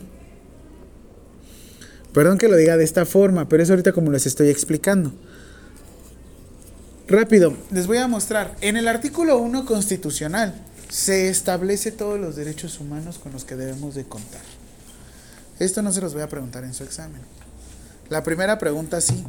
[2.13, 5.11] Perdón que lo diga de esta forma, pero es ahorita como les estoy explicando.
[7.07, 8.55] Rápido, les voy a mostrar.
[8.61, 10.53] En el artículo 1 constitucional
[10.89, 14.41] se establece todos los derechos humanos con los que debemos de contar.
[15.59, 17.21] Esto no se los voy a preguntar en su examen.
[18.07, 19.25] La primera pregunta sí.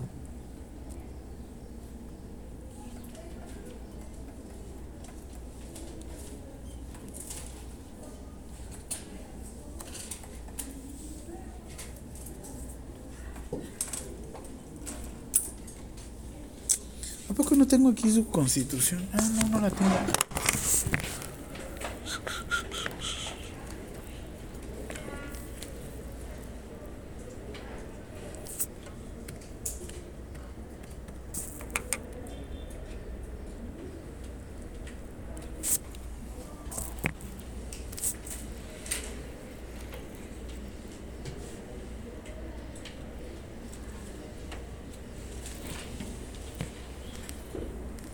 [17.28, 19.04] ¿A poco no tengo aquí su constitución?
[19.12, 19.90] Ah, no, no la tengo.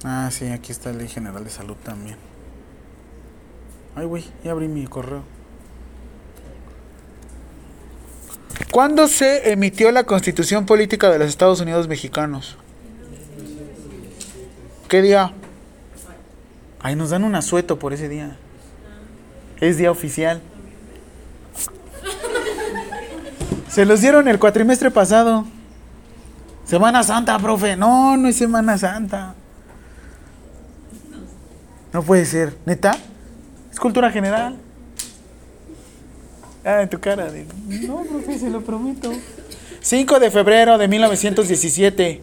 [0.09, 2.17] Ah, sí, aquí está Ley General de Salud también.
[3.95, 5.23] Ay, güey, ya abrí mi correo.
[8.71, 12.59] ¿Cuándo se emitió la Constitución Política de los Estados Unidos Mexicanos?
[14.89, 15.33] ¿Qué día?
[16.81, 18.37] Ay, nos dan un asueto por ese día.
[19.61, 20.43] Es día oficial.
[23.71, 25.47] Se los dieron el cuatrimestre pasado.
[26.67, 27.77] Semana Santa, profe.
[27.77, 29.35] No, no es Semana Santa.
[31.97, 32.55] No puede ser.
[32.67, 32.95] ¿Neta?
[33.73, 34.59] Es cultura general.
[36.63, 37.31] Ah, en tu cara.
[37.89, 39.11] No, profe, se lo prometo.
[39.81, 42.21] 5 de febrero de 1917.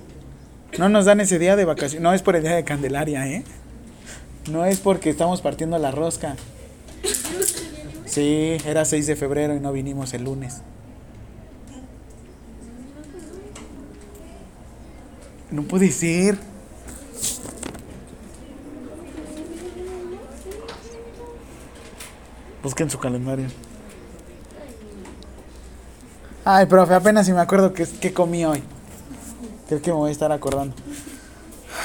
[0.77, 2.03] No nos dan ese día de vacaciones.
[2.03, 3.43] No es por el día de Candelaria, ¿eh?
[4.47, 6.35] No es porque estamos partiendo la rosca.
[8.05, 10.61] Sí, era 6 de febrero y no vinimos el lunes.
[15.49, 16.52] No puede ser.
[22.63, 23.47] Busquen su calendario.
[26.45, 28.63] Ay, profe, apenas si me acuerdo que, que comí hoy.
[29.67, 30.75] Creo que me voy a estar acordando.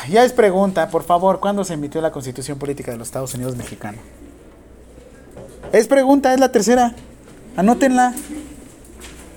[0.09, 3.57] Ya es pregunta, por favor, ¿cuándo se emitió la Constitución Política de los Estados Unidos
[3.57, 4.01] Mexicanos?
[5.73, 6.95] Es pregunta, es la tercera.
[7.57, 8.15] Anótenla.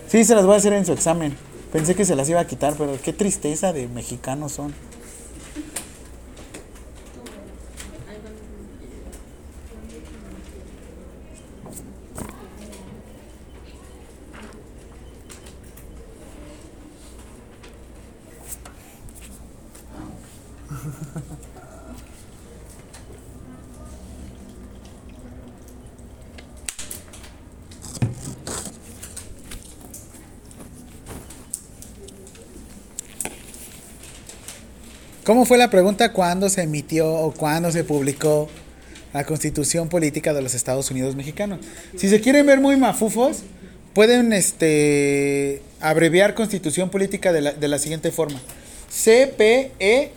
[0.08, 1.36] Sí, se las voy a hacer en su examen.
[1.71, 4.73] Pensé que se las iba a quitar, pero qué tristeza de mexicanos son.
[35.32, 36.12] ¿Cómo fue la pregunta?
[36.12, 38.50] ¿Cuándo se emitió o cuándo se publicó
[39.13, 41.62] la Constitución Política de los Estados Unidos Mexicanos?
[41.96, 43.44] Si se quieren ver muy mafufos,
[43.94, 48.41] pueden este, abreviar Constitución Política de la, de la siguiente forma.
[48.89, 50.12] C-P-E-U-M.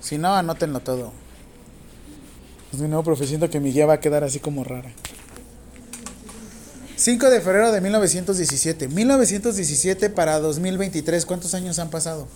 [0.00, 1.14] Si no, anótenlo todo.
[2.72, 4.92] Mi nuevo profe, siento que mi guía va a quedar así como rara.
[7.00, 8.88] 5 de febrero de 1917.
[8.88, 11.24] 1917 para 2023.
[11.24, 12.28] ¿Cuántos años han pasado?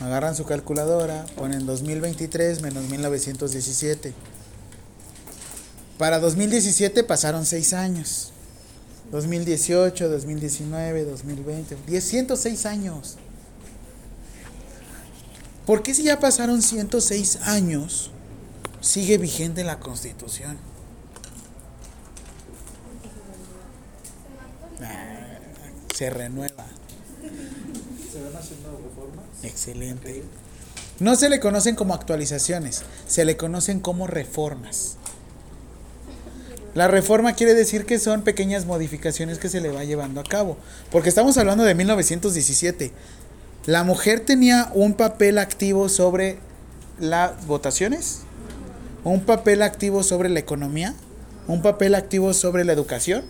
[0.00, 4.14] Agarran su calculadora, ponen 2023 menos 1917.
[5.98, 8.32] Para 2017 pasaron 6 años.
[9.10, 11.76] 2018, 2019, 2020.
[11.86, 13.16] 10, 106 años.
[15.66, 18.11] ¿Por qué si ya pasaron 106 años?
[18.82, 20.58] Sigue vigente la constitución.
[24.82, 25.38] Ah,
[25.94, 26.66] se renueva.
[28.12, 29.24] ¿Se van haciendo reformas?
[29.42, 30.22] Excelente.
[31.00, 34.96] No se le conocen como actualizaciones, se le conocen como reformas.
[36.74, 40.56] La reforma quiere decir que son pequeñas modificaciones que se le va llevando a cabo.
[40.90, 42.92] Porque estamos hablando de 1917.
[43.66, 46.38] La mujer tenía un papel activo sobre
[46.98, 48.20] las votaciones,
[49.04, 50.94] un papel activo sobre la economía,
[51.48, 53.24] un papel activo sobre la educación.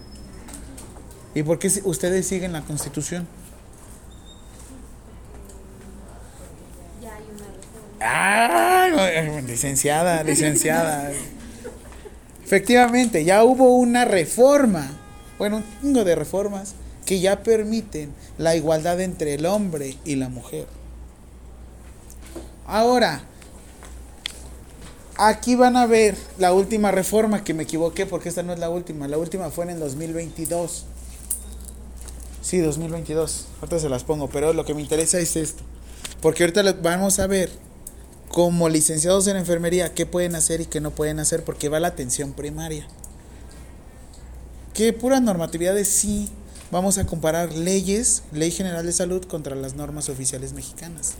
[1.35, 3.27] ¿Y por qué ustedes siguen la constitución?
[7.01, 7.97] Ya hay una reforma.
[8.01, 11.11] Ah, licenciada, licenciada.
[12.45, 14.91] Efectivamente, ya hubo una reforma,
[15.39, 16.75] bueno, un chingo de reformas
[17.07, 20.67] que ya permiten la igualdad entre el hombre y la mujer.
[22.67, 23.23] Ahora,
[25.17, 28.71] aquí van a ver la última reforma, que me equivoqué porque esta no es la
[28.71, 30.85] última, la última fue en el 2022.
[32.41, 35.63] Sí, 2022, ahorita se las pongo, pero lo que me interesa es esto,
[36.21, 37.51] porque ahorita vamos a ver
[38.29, 41.89] como licenciados en enfermería, qué pueden hacer y qué no pueden hacer, porque va la
[41.89, 42.89] atención primaria.
[44.75, 46.31] Que puras normatividades sí
[46.73, 51.13] vamos a comparar leyes, Ley General de Salud contra las normas oficiales mexicanas.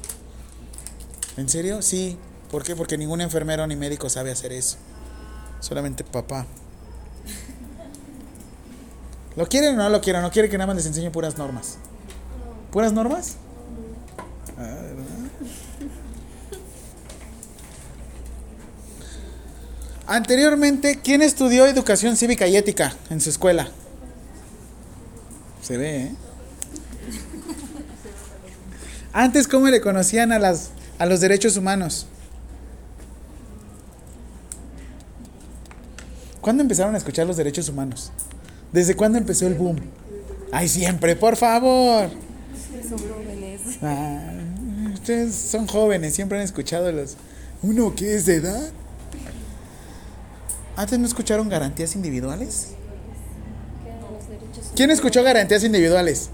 [1.37, 1.83] ¿En serio?
[1.83, 2.17] Sí.
[2.53, 2.77] ¿Por qué?
[2.77, 4.77] Porque ningún enfermero ni médico sabe hacer eso.
[5.61, 6.47] Solamente papá.
[9.37, 10.21] ¿Lo quieren o no lo quieren?
[10.21, 11.79] ¿No quiere que nada más les enseñe puras normas?
[12.71, 13.37] ¿Puras normas?
[14.59, 15.07] Ah, ¿verdad?
[20.07, 23.69] Anteriormente, ¿quién estudió educación cívica y ética en su escuela?
[25.63, 26.13] Se ve, ¿eh?
[29.15, 32.09] Antes, ¿cómo le conocían a, las, a los derechos humanos?
[36.43, 38.11] ¿Cuándo empezaron a escuchar los derechos humanos?
[38.73, 39.77] ¿Desde cuándo empezó el boom?
[40.51, 42.11] Ay, siempre, por favor.
[44.93, 47.17] Ustedes son jóvenes, siempre han escuchado los...
[47.63, 48.73] ¿Uno que es de edad?
[50.75, 52.71] ¿Antes no escucharon garantías individuales?
[54.75, 56.31] ¿Quién escuchó garantías individuales?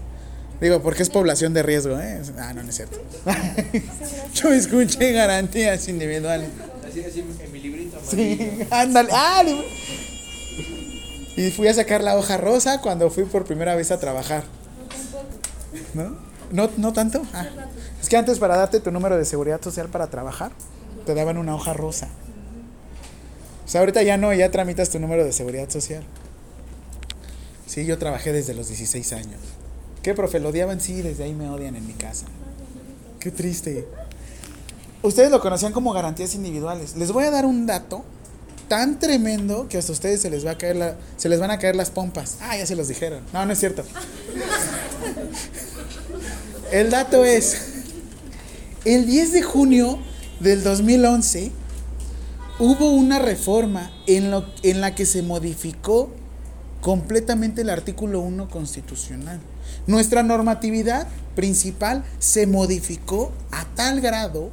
[0.59, 2.21] Digo, porque es población de riesgo, ¿eh?
[2.39, 2.99] Ah, no, no es cierto.
[4.33, 6.49] Yo escuché garantías individuales.
[6.87, 7.23] Así, así.
[8.09, 9.09] Sí, ándale.
[9.11, 9.43] Ah,
[11.39, 14.43] y fui a sacar la hoja rosa cuando fui por primera vez a trabajar.
[15.93, 16.17] ¿No?
[16.51, 17.21] ¿No, no tanto?
[17.33, 17.45] Ah.
[18.01, 20.51] Es que antes para darte tu número de seguridad social para trabajar,
[21.05, 22.09] te daban una hoja rosa.
[23.65, 26.03] O sea, ahorita ya no, ya tramitas tu número de seguridad social.
[27.67, 29.39] Sí, yo trabajé desde los 16 años.
[30.01, 30.39] ¿Qué, profe?
[30.39, 30.81] ¿Lo odiaban?
[30.81, 32.25] Sí, desde ahí me odian en mi casa.
[33.19, 33.87] Qué triste.
[35.01, 36.95] Ustedes lo conocían como garantías individuales.
[36.95, 38.03] Les voy a dar un dato
[38.67, 41.57] tan tremendo que hasta ustedes se les va a caer la, se les van a
[41.57, 42.37] caer las pompas.
[42.41, 43.23] Ah, ya se los dijeron.
[43.33, 43.83] No, no es cierto.
[46.71, 47.69] El dato es
[48.85, 49.99] el 10 de junio
[50.39, 51.51] del 2011
[52.59, 56.11] hubo una reforma en, lo, en la que se modificó
[56.81, 59.39] completamente el artículo 1 constitucional.
[59.87, 64.51] Nuestra normatividad principal se modificó a tal grado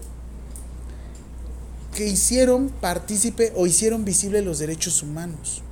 [1.96, 5.62] que hicieron partícipe o hicieron visible los derechos humanos.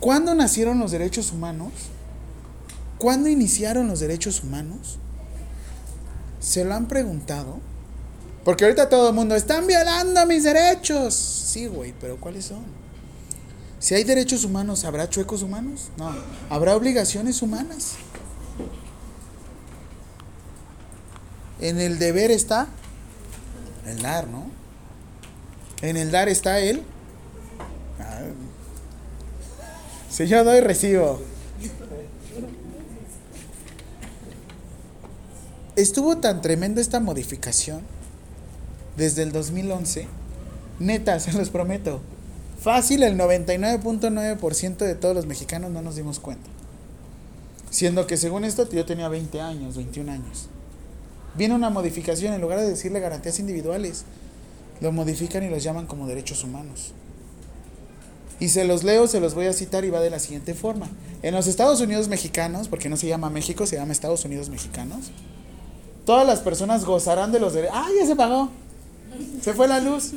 [0.00, 1.72] ¿Cuándo nacieron los derechos humanos?
[2.96, 4.96] ¿Cuándo iniciaron los derechos humanos?
[6.40, 7.58] ¿Se lo han preguntado?
[8.44, 11.14] Porque ahorita todo el mundo, están violando mis derechos.
[11.14, 12.64] Sí, güey, pero ¿cuáles son?
[13.78, 15.90] Si hay derechos humanos, ¿habrá chuecos humanos?
[15.98, 16.14] No.
[16.48, 17.96] ¿Habrá obligaciones humanas?
[21.60, 22.68] En el deber está
[23.88, 24.46] el dar, ¿no?
[25.82, 26.56] En el dar está.
[27.98, 28.22] Ah,
[30.10, 31.20] Si yo doy, recibo.
[35.76, 37.82] Estuvo tan tremenda esta modificación
[38.96, 40.08] desde el 2011.
[40.78, 42.00] Neta, se los prometo.
[42.58, 46.48] Fácil, el 99.9% de todos los mexicanos no nos dimos cuenta.
[47.70, 50.48] Siendo que según esto yo tenía 20 años, 21 años.
[51.36, 54.04] Viene una modificación, en lugar de decirle garantías individuales,
[54.80, 56.92] lo modifican y los llaman como derechos humanos.
[58.38, 60.88] Y se los leo, se los voy a citar y va de la siguiente forma.
[61.22, 65.10] En los Estados Unidos mexicanos, porque no se llama México, se llama Estados Unidos mexicanos,
[66.04, 67.76] todas las personas gozarán de los derechos.
[67.76, 68.50] ¡Ah, ya se pagó!
[69.42, 70.12] Se fue la luz.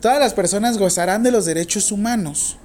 [0.00, 2.56] Todas las personas gozarán de los derechos humanos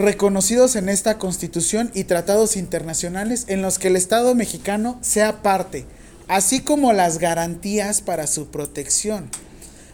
[0.00, 5.84] reconocidos en esta constitución y tratados internacionales en los que el Estado mexicano sea parte,
[6.26, 9.30] así como las garantías para su protección.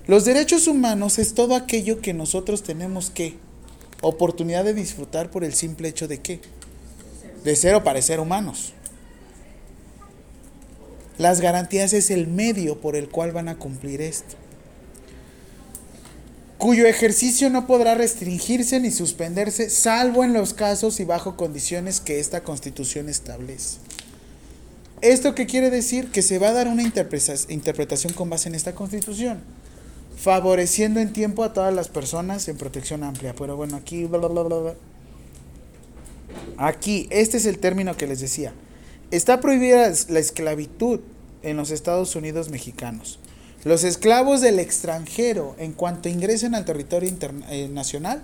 [0.07, 3.37] Los derechos humanos es todo aquello que nosotros tenemos que
[4.01, 6.41] oportunidad de disfrutar por el simple hecho de qué?
[7.45, 8.73] De ser o parecer humanos.
[11.19, 14.37] Las garantías es el medio por el cual van a cumplir esto
[16.59, 22.19] cuyo ejercicio no podrá restringirse ni suspenderse, salvo en los casos y bajo condiciones que
[22.19, 23.79] esta constitución establece.
[25.03, 26.11] ¿Esto qué quiere decir?
[26.11, 29.41] Que se va a dar una interpreta- interpretación con base en esta constitución,
[30.17, 33.35] favoreciendo en tiempo a todas las personas en protección amplia.
[33.37, 34.05] Pero bueno, aquí...
[34.07, 34.75] bla, bla, bla.
[36.57, 38.55] Aquí, este es el término que les decía.
[39.11, 41.01] Está prohibida la esclavitud
[41.43, 43.19] en los Estados Unidos mexicanos.
[43.67, 47.13] Los esclavos del extranjero, en cuanto ingresen al territorio
[47.49, 48.23] eh, nacional,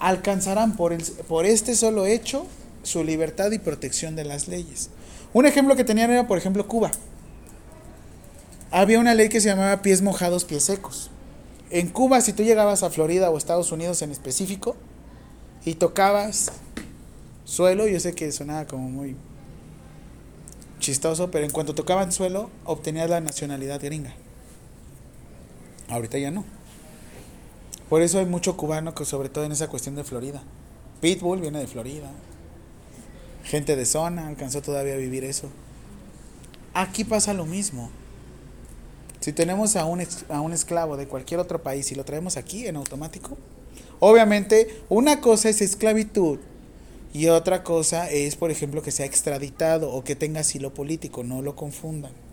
[0.00, 0.92] alcanzarán por,
[1.28, 2.44] por este solo hecho
[2.82, 4.90] su libertad y protección de las leyes.
[5.34, 6.90] Un ejemplo que tenían era, por ejemplo, Cuba.
[8.72, 11.12] Había una ley que se llamaba pies mojados, pies secos.
[11.70, 14.74] En Cuba, si tú llegabas a Florida o Estados Unidos en específico
[15.64, 16.50] y tocabas
[17.44, 19.14] suelo, yo sé que sonaba como muy
[20.80, 24.16] chistoso, pero en cuanto tocaban suelo, obtenías la nacionalidad gringa.
[25.94, 26.44] Ahorita ya no.
[27.88, 30.42] Por eso hay mucho cubano, que sobre todo en esa cuestión de Florida.
[31.00, 32.10] Pitbull viene de Florida.
[33.44, 35.50] Gente de zona alcanzó todavía a vivir eso.
[36.72, 37.90] Aquí pasa lo mismo.
[39.20, 42.66] Si tenemos a un, a un esclavo de cualquier otro país y lo traemos aquí
[42.66, 43.38] en automático,
[44.00, 46.40] obviamente una cosa es esclavitud
[47.12, 51.40] y otra cosa es, por ejemplo, que sea extraditado o que tenga asilo político, no
[51.40, 52.23] lo confundan.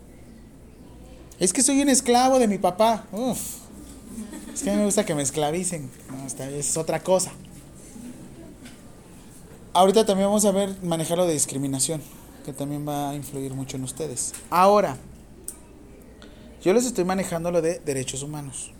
[1.41, 3.07] Es que soy un esclavo de mi papá.
[3.11, 3.39] Uf,
[4.53, 5.89] Es que a mí me gusta que me esclavicen.
[6.07, 7.31] No, esta es otra cosa.
[9.73, 11.99] Ahorita también vamos a ver manejar lo de discriminación,
[12.45, 14.33] que también va a influir mucho en ustedes.
[14.51, 14.97] Ahora,
[16.63, 18.71] yo les estoy manejando lo de derechos humanos.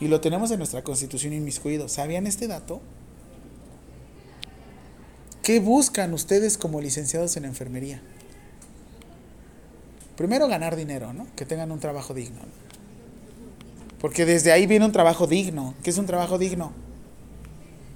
[0.00, 1.90] Y lo tenemos en nuestra constitución inmiscuido.
[1.90, 2.80] ¿Sabían este dato?
[5.42, 8.00] ¿Qué buscan ustedes como licenciados en enfermería?
[10.16, 11.26] Primero ganar dinero, ¿no?
[11.36, 12.40] Que tengan un trabajo digno.
[12.40, 12.64] ¿no?
[14.04, 15.74] Porque desde ahí viene un trabajo digno.
[15.82, 16.72] ¿Qué es un trabajo digno?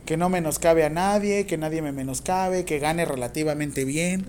[0.07, 4.25] Que no menoscabe a nadie, que nadie me menoscabe, que gane relativamente bien,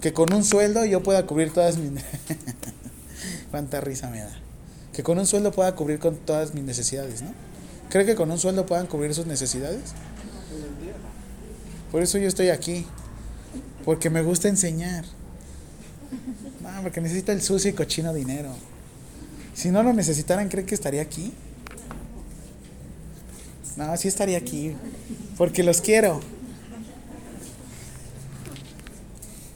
[0.00, 1.90] que con un sueldo yo pueda cubrir todas mis...
[3.50, 4.30] Cuánta risa me da.
[4.92, 7.32] Que con un sueldo pueda cubrir con todas mis necesidades, ¿no?
[7.90, 9.92] ¿Cree que con un sueldo puedan cubrir sus necesidades?
[11.90, 12.86] Por eso yo estoy aquí.
[13.84, 15.04] Porque me gusta enseñar.
[16.74, 18.50] No, porque necesita el sucio y cochino dinero.
[19.54, 21.32] Si no lo necesitaran, ¿cree que estaría aquí?
[23.76, 24.74] No, sí estaría aquí.
[25.36, 26.20] Porque los quiero.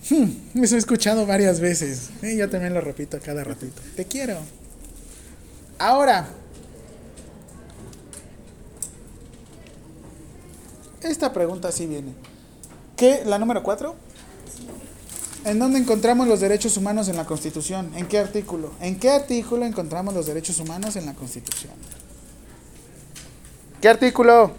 [0.09, 2.11] Hmm, eso he escuchado varias veces.
[2.23, 3.83] Eh, yo también lo repito cada ratito.
[3.97, 4.39] Te quiero.
[5.79, 6.29] Ahora,
[11.03, 12.13] esta pregunta sí viene.
[12.97, 13.23] ¿Qué?
[13.27, 13.97] ¿La número cuatro?
[15.45, 17.91] ¿En dónde encontramos los derechos humanos en la Constitución?
[17.97, 18.73] ¿En qué artículo?
[18.81, 21.73] ¿En qué artículo encontramos los derechos humanos en la Constitución?
[23.81, 24.53] ¿Qué artículo?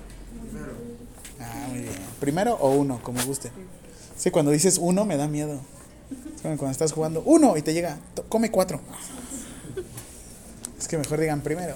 [1.40, 1.94] Ah, muy bien.
[2.20, 3.52] ¿Primero o uno, como guste?
[4.18, 5.60] Sí, cuando dices uno me da miedo.
[6.42, 8.80] Cuando estás jugando uno y te llega, "To- come cuatro.
[10.80, 11.76] Es que mejor digan primero.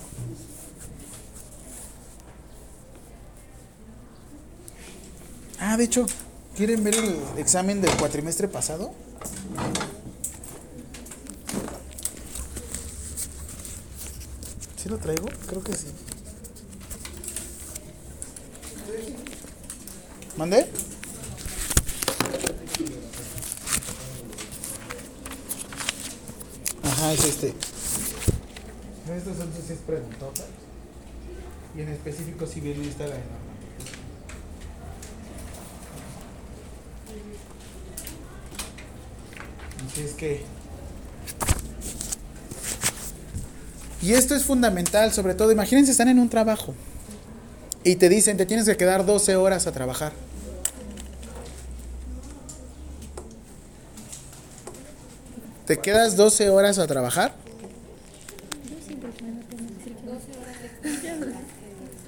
[5.59, 6.05] Ah, de hecho,
[6.55, 8.93] ¿quieren ver el examen del cuatrimestre pasado?
[14.77, 15.27] ¿Sí lo traigo?
[15.47, 15.87] Creo que sí.
[20.35, 20.67] ¿Mandé?
[26.83, 27.53] Ajá, es este.
[29.15, 30.45] Estos son sus seis preguntotas.
[31.77, 33.21] Y en específico si bien lista la de
[39.85, 40.43] Así es que.
[44.01, 46.73] Y esto es fundamental, sobre todo, imagínense, están en un trabajo
[47.83, 50.11] y te dicen, te tienes que quedar 12 horas a trabajar.
[55.65, 57.33] ¿Te quedas 12 horas a trabajar?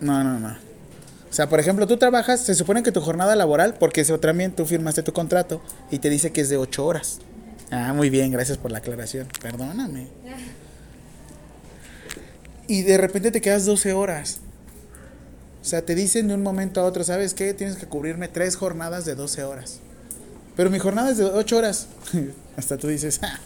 [0.01, 0.49] No, no, no.
[0.49, 4.53] O sea, por ejemplo, tú trabajas, se supone que tu jornada laboral, porque eso también
[4.53, 5.61] tú firmaste tu contrato
[5.91, 7.19] y te dice que es de 8 horas.
[7.72, 9.28] Ah, muy bien, gracias por la aclaración.
[9.41, 10.07] Perdóname.
[12.68, 14.39] Y de repente te quedas 12 horas.
[15.61, 17.53] O sea, te dicen de un momento a otro, ¿sabes qué?
[17.53, 19.80] Tienes que cubrirme tres jornadas de 12 horas.
[20.55, 21.88] Pero mi jornada es de 8 horas.
[22.57, 23.39] Hasta tú dices, "Ah".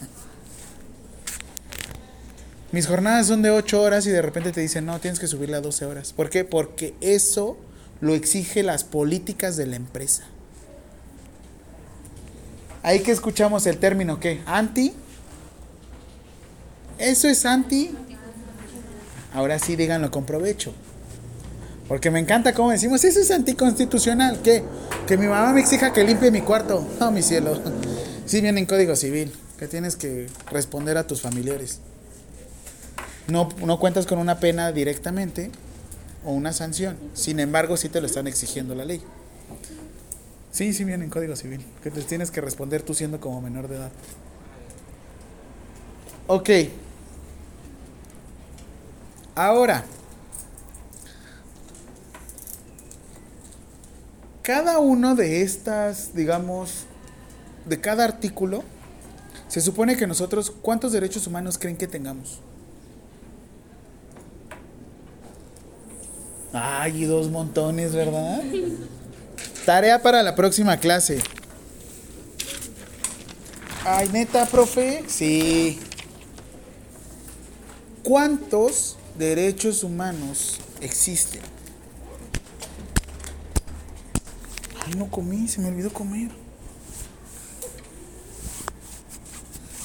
[2.71, 5.57] mis jornadas son de 8 horas y de repente te dicen, no, tienes que subirla
[5.57, 6.13] a 12 horas.
[6.13, 6.43] ¿Por qué?
[6.43, 7.57] Porque eso
[8.01, 10.23] lo exige las políticas de la empresa.
[12.81, 14.41] Ahí que escuchamos el término, ¿qué?
[14.45, 14.93] ¿Anti?
[16.97, 17.95] ¿Eso es anti?
[19.33, 20.73] Ahora sí díganlo con provecho.
[21.87, 24.41] Porque me encanta cómo decimos, eso es anticonstitucional.
[24.43, 24.63] ¿Qué?
[25.07, 26.87] Que mi mamá me exija que limpie mi cuarto.
[26.99, 27.59] No, mi cielo.
[28.25, 31.79] Sí viene en Código Civil, que tienes que responder a tus familiares.
[33.27, 35.51] No, no cuentas con una pena directamente
[36.23, 36.95] o una sanción.
[37.13, 39.01] Sin embargo, sí te lo están exigiendo la ley.
[40.59, 43.69] Sí, sí viene en Código Civil, que te tienes que responder tú siendo como menor
[43.69, 43.91] de edad.
[46.27, 46.49] Ok.
[49.35, 49.85] Ahora,
[54.41, 56.87] cada uno de estas, digamos,
[57.65, 58.65] de cada artículo,
[59.47, 62.41] se supone que nosotros, ¿cuántos derechos humanos creen que tengamos?
[66.51, 68.43] Ay, dos montones, ¿verdad?
[69.65, 71.19] Tarea para la próxima clase.
[73.85, 75.03] Ay, neta, profe.
[75.07, 75.79] Sí.
[78.03, 81.41] ¿Cuántos derechos humanos existen?
[84.85, 86.29] Ay, no comí, se me olvidó comer.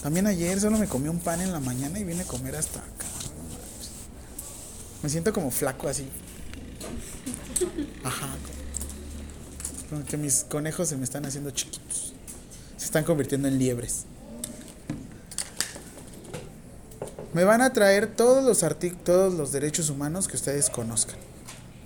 [0.02, 2.78] También ayer solo me comí un pan en la mañana y vine a comer hasta
[2.80, 3.06] acá.
[5.02, 6.08] Me siento como flaco así.
[8.02, 8.28] Ajá.
[10.02, 12.14] Que mis conejos se me están haciendo chiquitos.
[12.76, 14.04] Se están convirtiendo en liebres.
[17.32, 18.64] Me van a traer todos los
[19.04, 21.16] todos los derechos humanos que ustedes conozcan.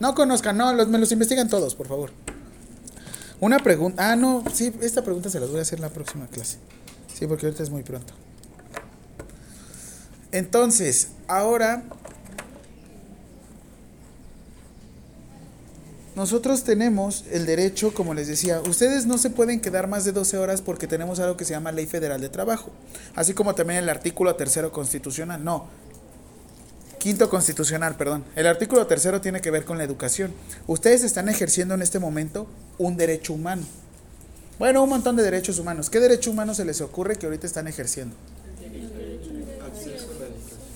[0.00, 2.10] No conozcan, no, los, me los investigan todos, por favor.
[3.40, 4.12] Una pregunta.
[4.12, 6.58] Ah, no, sí, esta pregunta se las voy a hacer en la próxima clase.
[7.14, 8.12] Sí, porque ahorita es muy pronto.
[10.32, 11.84] Entonces, ahora
[16.18, 20.36] nosotros tenemos el derecho, como les decía, ustedes no se pueden quedar más de 12
[20.36, 22.72] horas porque tenemos algo que se llama Ley Federal de Trabajo,
[23.14, 25.68] así como también el artículo tercero constitucional, no,
[26.98, 28.24] quinto constitucional, perdón.
[28.34, 30.34] El artículo tercero tiene que ver con la educación.
[30.66, 32.48] Ustedes están ejerciendo en este momento
[32.78, 33.62] un derecho humano.
[34.58, 35.88] Bueno, un montón de derechos humanos.
[35.88, 38.16] ¿Qué derecho humano se les ocurre que ahorita están ejerciendo?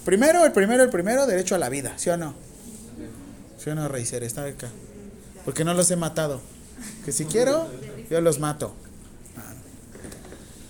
[0.05, 2.33] Primero, el primero, el primero, derecho a la vida, ¿sí o no?
[3.59, 4.23] ¿Sí o no, Reiser?
[4.23, 4.69] Está acá.
[5.45, 6.41] Porque no los he matado.
[7.05, 7.69] Que si quiero,
[8.11, 8.75] yo los mato.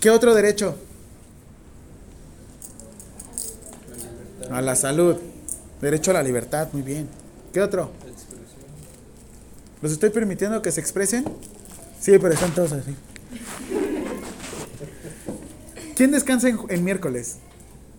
[0.01, 0.77] ¿Qué otro derecho?
[4.51, 5.17] A la salud.
[5.81, 7.09] Derecho a la libertad, muy bien.
[7.53, 7.91] ¿Qué otro?
[9.83, 11.25] ¿Los estoy permitiendo que se expresen?
[12.01, 12.95] Sí, pero están todos así.
[15.95, 17.37] ¿Quién descansa en, miércoles?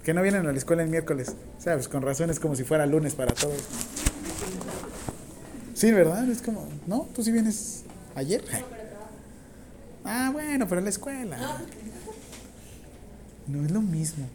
[0.03, 1.36] Que no vienen a la escuela en miércoles.
[1.59, 3.61] Sabes, con razón es como si fuera lunes para todos.
[5.84, 6.30] Sí, ¿verdad?
[6.30, 7.10] Es como, ¿no?
[7.14, 7.84] ¿Tú sí vienes
[8.16, 8.42] ayer?
[10.06, 11.38] Ah, bueno, pero en la escuela.
[13.48, 14.26] No es lo mismo.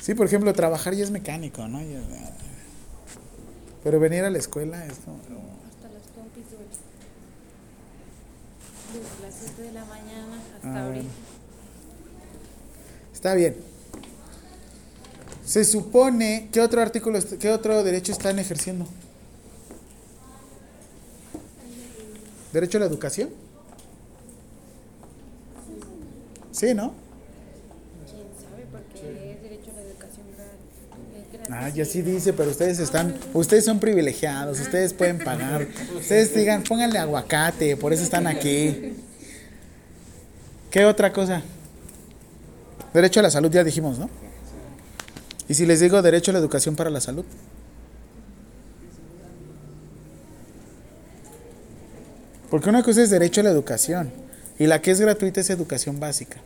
[0.00, 1.80] Sí, por ejemplo, trabajar ya es mecánico, ¿no?
[3.84, 5.18] Pero venir a la escuela es como...
[5.18, 6.02] Hasta las
[6.50, 6.66] duele.
[8.92, 11.08] Desde las 7 de la mañana hasta Ah, ahorita.
[13.14, 13.56] Está bien.
[15.44, 18.84] Se supone, ¿qué otro artículo, qué otro derecho están ejerciendo?
[22.52, 23.30] ¿Derecho a la educación?
[26.50, 26.92] Sí, ¿no?
[28.06, 28.66] ¿Quién sabe?
[28.72, 31.50] Porque es derecho a la educación gratis.
[31.50, 35.68] Ah, ya sí dice, pero ustedes están, ustedes son privilegiados, ustedes pueden pagar.
[35.98, 38.94] Ustedes digan, pónganle aguacate, por eso están aquí.
[40.70, 41.42] ¿Qué otra cosa?
[42.92, 44.10] Derecho a la salud, ya dijimos, ¿no?
[45.48, 47.24] Y si les digo derecho a la educación para la salud.
[52.50, 54.10] Porque una cosa es derecho a la educación
[54.58, 56.38] y la que es gratuita es educación básica.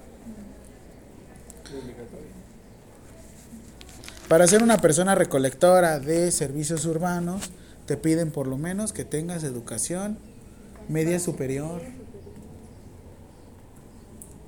[4.28, 7.50] Para ser una persona recolectora de servicios urbanos,
[7.86, 10.18] te piden por lo menos que tengas educación
[10.88, 11.82] media superior.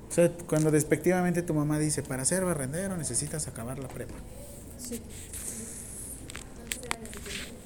[0.09, 4.15] O sea, cuando despectivamente tu mamá dice, para ser barrendero necesitas acabar la prepa.
[4.77, 5.01] Sí.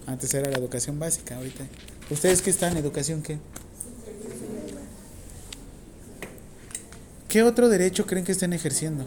[0.07, 1.65] Antes era la educación básica, ahorita.
[2.09, 2.75] ¿Ustedes qué están?
[2.77, 3.37] ¿Educación qué?
[7.29, 9.05] ¿Qué otro derecho creen que estén ejerciendo?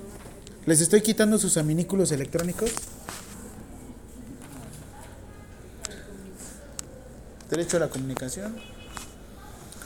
[0.64, 2.70] ¿Les estoy quitando sus aminículos electrónicos?
[7.50, 8.56] Derecho a la comunicación.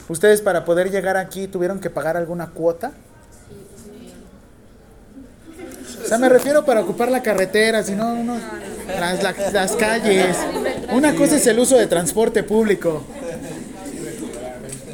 [0.07, 2.91] ¿Ustedes para poder llegar aquí tuvieron que pagar alguna cuota?
[6.03, 8.37] O sea, me refiero para ocupar la carretera, si no, uno-
[8.99, 10.37] las, la- las calles.
[10.93, 13.03] Una cosa es el uso de transporte público.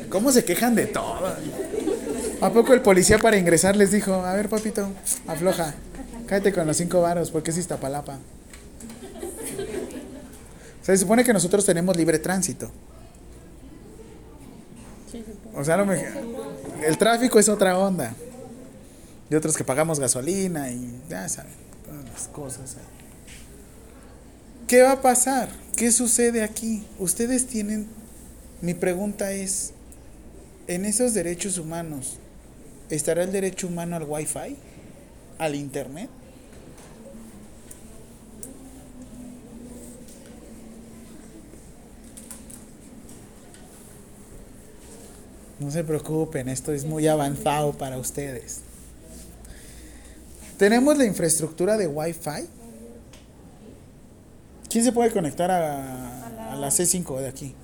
[0.09, 1.35] ¿Cómo se quejan de todo?
[2.43, 4.89] ¿A poco el policía para ingresar les dijo, a ver papito,
[5.27, 5.73] afloja,
[6.27, 8.19] cállate con los cinco varos porque es Iztapalapa?
[10.81, 12.69] Se supone que nosotros tenemos libre tránsito.
[15.55, 16.05] O sea, lo mejor-
[16.85, 18.13] el tráfico es otra onda.
[19.29, 21.53] Y otros que pagamos gasolina y ya saben,
[21.85, 22.75] todas las cosas.
[24.67, 25.47] ¿Qué va a pasar?
[25.77, 26.85] ¿Qué sucede aquí?
[26.99, 27.87] Ustedes tienen,
[28.61, 29.71] mi pregunta es,
[30.67, 32.17] en esos derechos humanos,
[32.95, 34.55] ¿estará el derecho humano al wifi?
[35.39, 36.09] ¿Al internet?
[45.59, 48.61] No se preocupen, esto es muy avanzado para ustedes.
[50.57, 52.47] Tenemos la infraestructura de Wi-Fi.
[54.69, 57.55] ¿Quién se puede conectar a, a la C5 de aquí?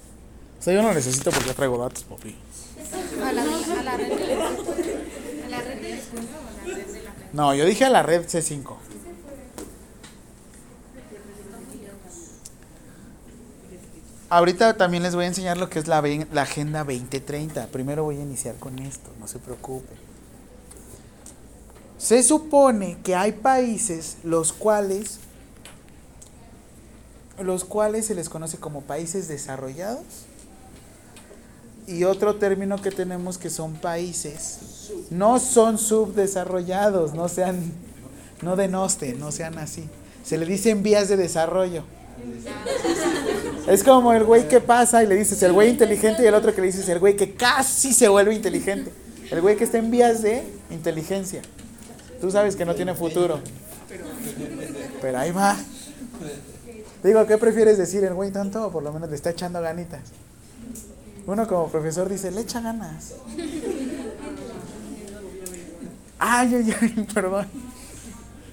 [0.60, 2.36] O sea, yo no necesito porque traigo datos, papi.
[3.24, 4.08] A la, a de a la red
[5.82, 8.26] de la escuela o a la red de la No, yo dije a la red
[8.26, 8.76] C5.
[14.32, 17.68] Ahorita también les voy a enseñar lo que es la, la Agenda 2030.
[17.68, 19.98] Primero voy a iniciar con esto, no se preocupen.
[21.98, 25.20] Se supone que hay países los cuales
[27.44, 30.04] los cuales se les conoce como países desarrollados
[31.88, 34.79] y otro término que tenemos que son países
[35.10, 37.72] no son subdesarrollados, no sean
[38.42, 39.90] no denosten, no sean así.
[40.24, 41.84] Se le dice en vías de desarrollo.
[43.68, 46.54] Es como el güey que pasa y le dices el güey inteligente y el otro
[46.54, 48.92] que le dices el güey que casi se vuelve inteligente.
[49.32, 51.42] El güey que está en vías de inteligencia.
[52.20, 53.40] Tú sabes que no tiene futuro.
[55.02, 55.56] Pero ahí va.
[57.04, 58.04] Digo, ¿qué prefieres decir?
[58.04, 60.02] El güey tanto o por lo menos le está echando ganitas.
[61.26, 63.14] Uno como profesor dice, le echa ganas.
[66.20, 67.48] Ay, ay, ay, perdón.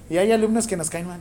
[0.09, 1.19] Y hay alumnos que nos caen mal.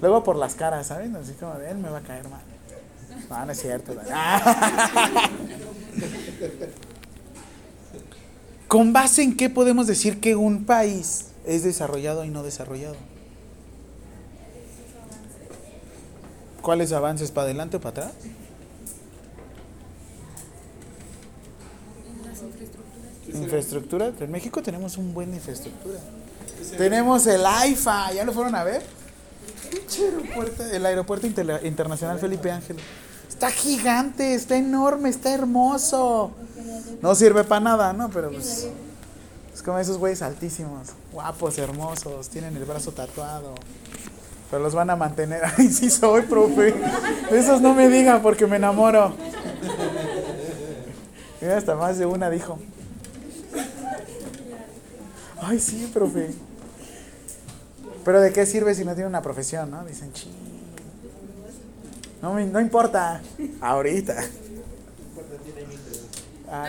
[0.00, 1.14] Luego por las caras, ¿saben?
[1.16, 2.40] Así como de él me va a caer mal.
[3.30, 3.94] No, no es cierto.
[8.68, 12.96] ¿Con base en qué podemos decir que un país es desarrollado y no desarrollado?
[16.60, 18.14] ¿Cuáles avances para adelante o para atrás?
[23.34, 24.12] Infraestructura.
[24.20, 25.98] En México tenemos un buen infraestructura.
[26.78, 28.82] Tenemos el AIFA, ¿ya lo fueron a ver?
[30.72, 32.76] El aeropuerto Inter- internacional Felipe Ángel.
[33.28, 36.30] Está gigante, está enorme, está hermoso.
[37.02, 38.08] No sirve para nada, ¿no?
[38.10, 38.68] Pero pues
[39.52, 43.54] es como esos güeyes altísimos, guapos, hermosos, tienen el brazo tatuado.
[44.50, 45.42] Pero los van a mantener.
[45.58, 46.74] Ay, sí soy, profe.
[47.30, 49.14] Esos no me digan porque me enamoro.
[51.40, 52.58] Mira, hasta más de una dijo.
[55.46, 56.30] Ay, sí, profe.
[58.04, 59.84] Pero ¿de qué sirve si no tiene una profesión, no?
[59.84, 60.32] Dicen, ching.
[62.22, 63.20] No, no importa.
[63.60, 64.16] Ahorita.
[66.50, 66.68] Ah,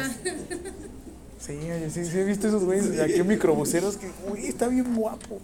[1.40, 4.96] sí, oye, sí, sí, he visto esos güeyes de aquí microbuseros que, uy, está bien
[4.96, 5.40] guapo.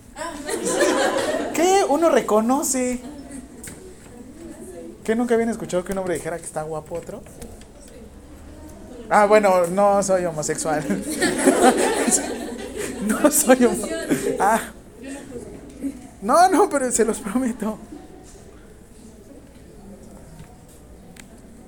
[1.54, 1.86] ¿Qué?
[1.88, 3.02] Uno reconoce.
[5.04, 7.22] ¿Qué nunca habían escuchado que un hombre dijera que está guapo otro?
[9.10, 10.84] Ah, bueno, no soy homosexual.
[13.08, 14.38] no soy homosexual.
[14.40, 14.62] Ah.
[16.22, 17.78] No, no, pero se los prometo.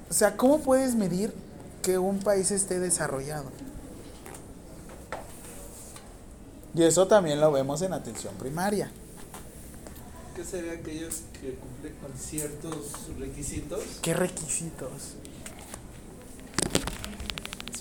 [0.09, 1.33] O sea, ¿cómo puedes medir
[1.81, 3.45] que un país esté desarrollado?
[6.75, 8.91] Y eso también lo vemos en atención primaria.
[10.35, 13.81] ¿Qué sería aquellos que cumplen con ciertos requisitos?
[14.01, 15.15] ¿Qué requisitos?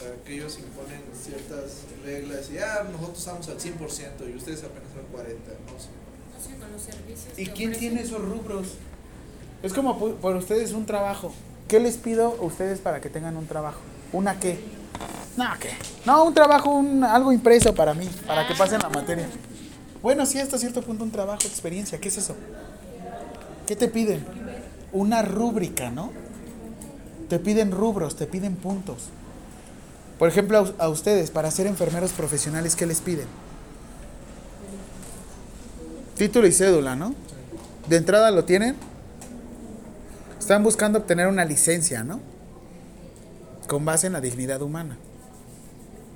[0.02, 4.90] Sea, que ellos imponen ciertas reglas y ah, nosotros estamos al 100% y ustedes apenas
[4.96, 5.28] al 40%,
[5.72, 5.88] no sé.
[6.34, 7.38] No sé, con los servicios.
[7.38, 7.78] ¿Y quién ofrecen.
[7.78, 8.66] tiene esos rubros?
[9.62, 11.32] Es como pu- por ustedes un trabajo.
[11.68, 13.78] ¿Qué les pido a ustedes para que tengan un trabajo?
[14.12, 14.58] ¿Una qué?
[15.36, 15.70] No, ¿qué?
[16.04, 19.28] No, un trabajo, un, algo impreso para mí, para que pasen la materia.
[20.02, 21.98] Bueno, sí, hasta cierto punto un trabajo, experiencia.
[22.00, 22.34] ¿Qué es eso?
[23.66, 24.24] ¿Qué te piden?
[24.92, 26.10] Una rúbrica, ¿no?
[27.28, 29.04] Te piden rubros, te piden puntos.
[30.22, 33.26] Por ejemplo, a, ustedes, para ser enfermeros profesionales, ¿qué les piden?
[36.16, 37.16] Título y cédula, ¿no?
[37.88, 38.76] De entrada lo tienen.
[40.38, 42.20] Están buscando obtener una licencia, ¿no?
[43.66, 44.96] Con base en la dignidad humana.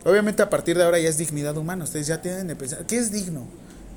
[0.04, 1.82] Obviamente a partir de ahora ya es dignidad humana.
[1.82, 3.48] Ustedes ya tienen que pensar, ¿qué es digno?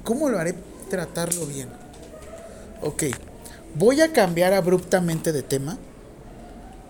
[0.04, 0.56] ¿Cómo lo haré
[0.90, 1.70] tratarlo bien?
[2.82, 3.04] Ok,
[3.76, 5.78] voy a cambiar abruptamente de tema.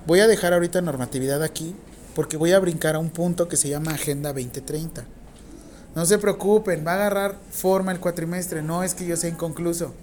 [0.08, 1.76] Voy a dejar ahorita normatividad aquí
[2.16, 5.06] porque voy a brincar a un punto que se llama Agenda 2030.
[5.96, 8.62] No se preocupen, va a agarrar forma el cuatrimestre.
[8.62, 9.94] No es que yo sea inconcluso.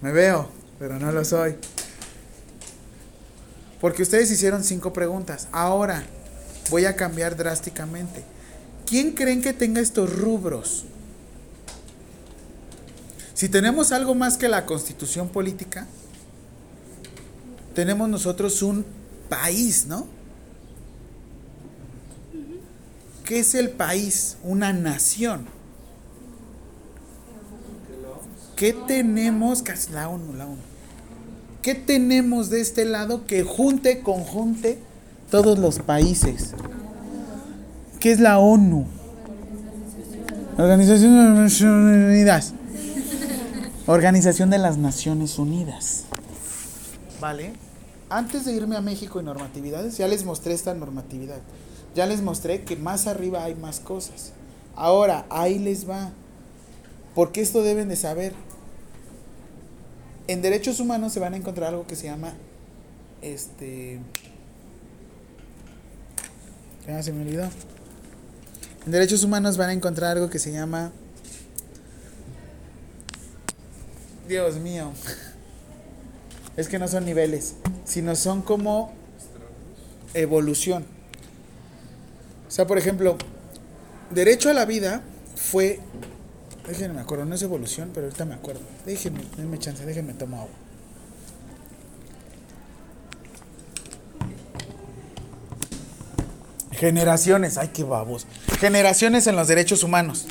[0.00, 0.48] Me veo,
[0.78, 1.56] pero no lo soy.
[3.80, 5.48] Porque ustedes hicieron cinco preguntas.
[5.52, 6.04] Ahora
[6.70, 8.24] voy a cambiar drásticamente.
[8.86, 10.84] ¿Quién creen que tenga estos rubros?
[13.34, 15.86] Si tenemos algo más que la constitución política,
[17.74, 18.86] tenemos nosotros un
[19.28, 20.06] país, ¿no?
[23.26, 24.38] ¿Qué es el país?
[24.44, 25.46] Una nación.
[28.54, 29.62] ¿Qué tenemos?
[29.62, 30.56] Casi La ONU, la ONU.
[31.60, 34.78] ¿Qué tenemos de este lado que junte, conjunte
[35.28, 36.54] todos los países?
[37.98, 38.86] ¿Qué es la ONU?
[40.56, 42.54] Organización de las Naciones Unidas.
[43.86, 46.04] Organización de las Naciones Unidas.
[47.20, 47.54] ¿Vale?
[48.08, 51.40] Antes de irme a México y normatividades, ya les mostré esta normatividad.
[51.96, 54.32] Ya les mostré que más arriba hay más cosas.
[54.76, 56.12] Ahora, ahí les va.
[57.14, 58.34] Porque esto deben de saber.
[60.28, 62.34] En derechos humanos se van a encontrar algo que se llama
[63.22, 63.98] este
[66.86, 67.48] ya se me olvidó.
[68.84, 70.92] En derechos humanos van a encontrar algo que se llama
[74.28, 74.92] Dios mío.
[76.56, 78.92] Es que no son niveles, sino son como
[80.14, 80.95] evolución.
[82.46, 83.16] O sea, por ejemplo,
[84.10, 85.02] derecho a la vida
[85.34, 85.80] fue
[86.66, 88.60] Déjenme me acuerdo, no es evolución, pero ahorita me acuerdo.
[88.84, 90.54] Déjenme, denme chance, déjenme tomar agua.
[96.72, 98.26] Generaciones, ay qué babos.
[98.58, 100.26] Generaciones en los derechos humanos.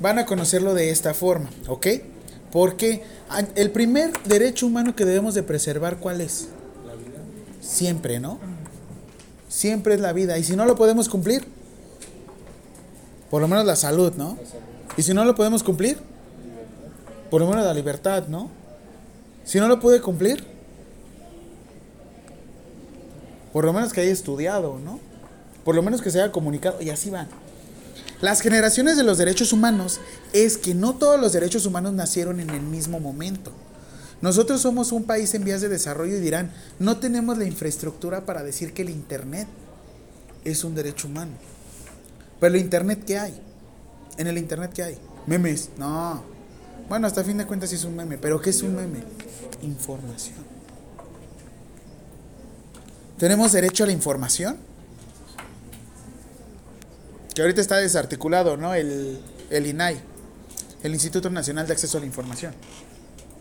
[0.00, 1.86] Van a conocerlo de esta forma, ¿ok?
[2.52, 3.02] Porque
[3.54, 6.48] el primer derecho humano que debemos de preservar, ¿cuál es?
[7.60, 8.38] Siempre, ¿no?
[9.56, 10.36] Siempre es la vida.
[10.36, 11.46] Y si no lo podemos cumplir,
[13.30, 14.36] por lo menos la salud, ¿no?
[14.98, 15.96] Y si no lo podemos cumplir,
[17.30, 18.50] por lo menos la libertad, ¿no?
[19.44, 20.44] Si no lo puede cumplir,
[23.54, 25.00] por lo menos que haya estudiado, ¿no?
[25.64, 27.28] Por lo menos que se haya comunicado, y así van.
[28.20, 30.00] Las generaciones de los derechos humanos
[30.34, 33.52] es que no todos los derechos humanos nacieron en el mismo momento.
[34.22, 38.42] Nosotros somos un país en vías de desarrollo y dirán, no tenemos la infraestructura para
[38.42, 39.46] decir que el Internet
[40.44, 41.32] es un derecho humano.
[42.40, 43.40] Pero el Internet, ¿qué hay?
[44.16, 44.98] En el Internet, ¿qué hay?
[45.26, 45.70] Memes.
[45.76, 46.22] No.
[46.88, 48.16] Bueno, hasta fin de cuentas sí es un meme.
[48.16, 49.02] ¿Pero qué es un meme?
[49.62, 50.36] Información.
[53.18, 54.56] ¿Tenemos derecho a la información?
[57.34, 58.74] Que ahorita está desarticulado, ¿no?
[58.74, 59.18] El,
[59.50, 59.98] el INAI,
[60.82, 62.54] el Instituto Nacional de Acceso a la Información.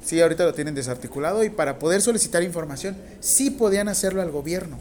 [0.06, 4.78] Sí, ahorita lo tienen desarticulado y para poder solicitar información, sí podían hacerlo al gobierno.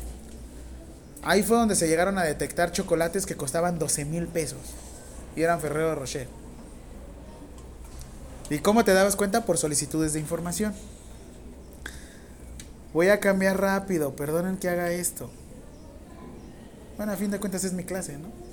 [1.22, 4.58] Ahí fue donde se llegaron a detectar chocolates que costaban 12 mil pesos
[5.34, 6.28] y eran Ferrero Rocher.
[8.50, 9.46] ¿Y cómo te dabas cuenta?
[9.46, 10.74] Por solicitudes de información.
[12.92, 15.30] Voy a cambiar rápido, perdonen que haga esto.
[16.98, 18.43] Bueno, a fin de cuentas es mi clase, ¿no?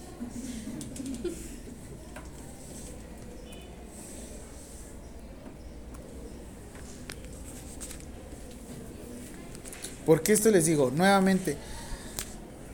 [10.11, 11.55] Porque esto les digo, nuevamente,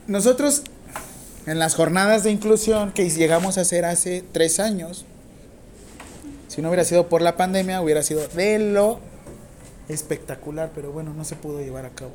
[0.08, 0.64] nosotros
[1.46, 5.04] en las jornadas de inclusión que llegamos a hacer hace tres años,
[6.48, 8.98] si no hubiera sido por la pandemia, hubiera sido de lo
[9.88, 12.10] espectacular, pero bueno, no se pudo llevar a cabo.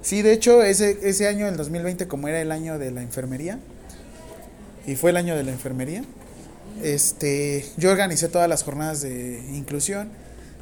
[0.00, 3.60] Sí, de hecho, ese, ese año, el 2020, como era el año de la enfermería,
[4.84, 6.02] y fue el año de la enfermería,
[6.82, 10.10] este, yo organicé todas las jornadas de inclusión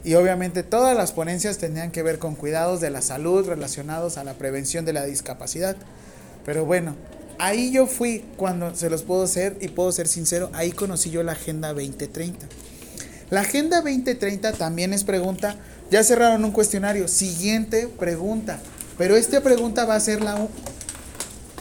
[0.05, 4.25] y obviamente todas las ponencias tenían que ver con cuidados de la salud relacionados a
[4.25, 5.77] la prevención de la discapacidad.
[6.45, 6.97] Pero bueno,
[7.39, 11.23] ahí yo fui cuando se los puedo ser y puedo ser sincero, ahí conocí yo
[11.23, 12.47] la Agenda 2030.
[13.31, 15.57] La Agenda 2030 también es pregunta,
[15.91, 18.59] ya cerraron un cuestionario, siguiente pregunta,
[18.99, 20.49] pero esta pregunta va a ser la...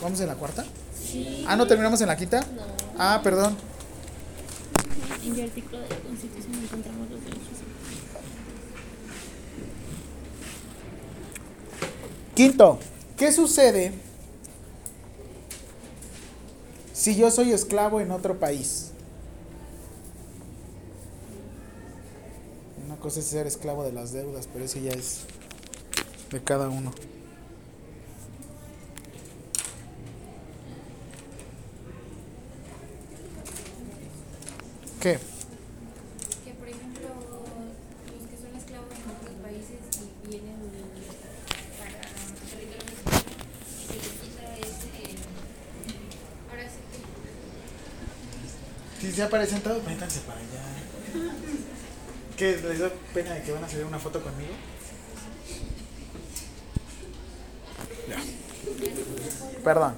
[0.02, 0.66] ¿Vamos en la cuarta?
[1.06, 1.46] Sí.
[1.48, 2.40] Ah, ¿no terminamos en la quinta?
[2.40, 2.64] No.
[2.98, 3.56] Ah, perdón.
[5.26, 7.70] En el artículo de la Constitución encontramos los derechos humanos.
[12.40, 12.80] Quinto,
[13.18, 13.92] ¿qué sucede
[16.94, 18.92] si yo soy esclavo en otro país?
[22.86, 25.24] Una cosa es ser esclavo de las deudas, pero eso ya es
[26.32, 26.94] de cada uno.
[35.02, 35.20] ¿Qué?
[36.46, 37.10] Que por ejemplo,
[38.08, 39.76] los que son esclavos en otros países
[40.24, 40.56] y vienen
[41.78, 42.00] para
[42.52, 43.24] territorio mexicano,
[43.88, 45.16] se les quita ese.
[46.50, 47.00] Ahora sí que.
[49.02, 50.64] Si se aparecen todos, métanse para allá.
[52.38, 52.56] ¿Qué?
[52.56, 54.54] ¿Les da pena de que van a hacer una foto conmigo?
[58.08, 59.62] Ya.
[59.62, 59.96] Perdón.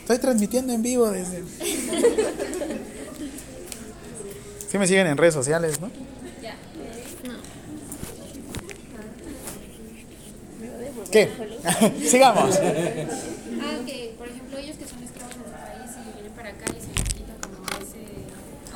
[0.00, 1.44] Estoy transmitiendo en vivo desde.
[4.68, 5.88] Sí me siguen en redes sociales, ¿no?
[6.42, 6.56] Ya.
[11.12, 11.30] ¿Qué?
[12.10, 12.56] Sigamos.
[12.56, 16.77] Ah, que por ejemplo, ellos que son esclavos en su país y vienen para acá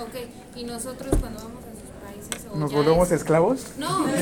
[0.03, 0.15] Ok,
[0.57, 2.47] y nosotros cuando vamos a sus países.
[2.53, 3.67] O ¿Nos volvemos es- esclavos?
[3.79, 4.07] No.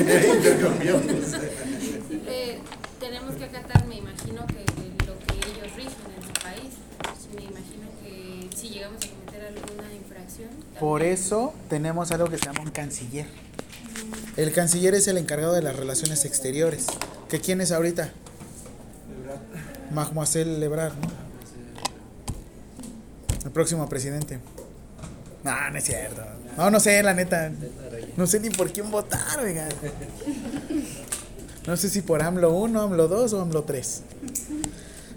[2.33, 2.59] Eh,
[2.99, 4.63] tenemos que acatar, me imagino, que
[5.05, 6.73] lo que ellos rigen en su país.
[7.35, 10.49] Me imagino que si llegamos a cometer alguna infracción.
[10.79, 13.25] Por eso tenemos algo que se llama un canciller.
[14.37, 16.87] El canciller es el encargado de las relaciones exteriores.
[17.29, 18.11] ¿Que quién es ahorita?
[19.93, 21.07] Mahmoud Lebrard, ¿no?
[23.45, 24.39] El próximo presidente.
[25.43, 26.21] No, no es cierto.
[26.57, 27.51] No, no sé, la neta.
[28.17, 29.39] No sé ni por quién votar.
[31.65, 34.01] No sé si por AMLO 1, AMLO 2 o AMLO 3.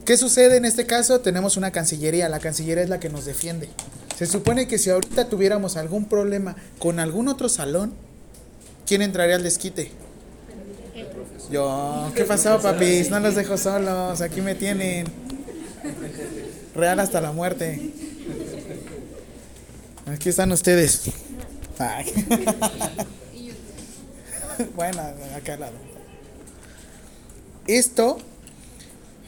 [0.04, 1.20] ¿Qué sucede en este caso?
[1.20, 2.28] Tenemos una cancillería.
[2.28, 3.68] La cancillería es la que nos defiende.
[4.16, 7.94] Se supone que si ahorita tuviéramos algún problema con algún otro salón,
[8.86, 9.90] ¿quién entraría al desquite?
[11.50, 13.10] Yo, ¿qué pasó, papis?
[13.10, 15.06] No los dejo solos, aquí me tienen.
[16.74, 17.90] Real hasta la muerte.
[20.06, 21.02] Aquí están ustedes.
[21.78, 22.12] Ay.
[24.76, 25.02] bueno,
[25.36, 25.76] acá al lado.
[27.66, 28.18] Esto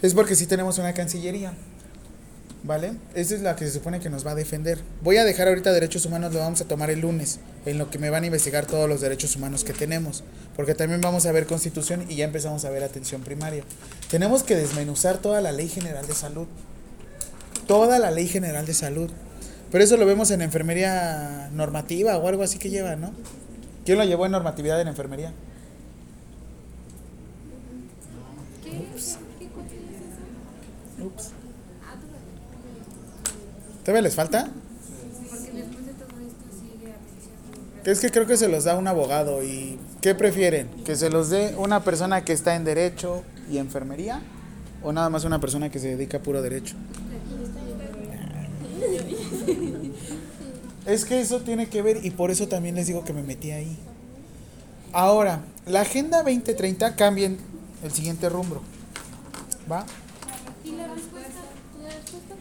[0.03, 1.55] es porque sí tenemos una cancillería.
[2.63, 2.95] ¿Vale?
[3.15, 4.81] Esa es la que se supone que nos va a defender.
[5.03, 7.99] Voy a dejar ahorita derechos humanos, lo vamos a tomar el lunes, en lo que
[8.01, 10.25] me van a investigar todos los derechos humanos que tenemos.
[10.57, 13.63] Porque también vamos a ver constitución y ya empezamos a ver atención primaria.
[14.11, 16.49] Tenemos que desmenuzar toda la ley general de salud.
[17.69, 19.11] Toda la ley general de salud.
[19.71, 23.13] Pero eso lo vemos en enfermería normativa o algo así que lleva, ¿no?
[23.85, 25.33] ¿Quién lo llevó en normatividad en enfermería?
[28.65, 29.19] ¿Qué, ¿Qué cosa
[29.67, 31.07] es eso?
[31.07, 31.31] Ups.
[31.85, 32.31] Ah, todavía.
[33.85, 34.51] ¿Todavía les falta?
[37.85, 40.69] Es que creo que se los da un abogado y ¿qué prefieren?
[40.85, 44.23] ¿Que se los dé una persona que está en derecho y enfermería?
[44.83, 46.75] ¿O nada más una persona que se dedica a puro derecho?
[50.87, 53.51] Es que eso tiene que ver y por eso también les digo que me metí
[53.51, 53.77] ahí.
[54.93, 57.39] Ahora, la Agenda 2030 cambia en
[57.83, 58.63] el siguiente rumbo.
[59.71, 59.85] ¿Va?
[60.65, 61.41] ¿Y la respuesta?
[61.83, 62.35] ¿La respuesta?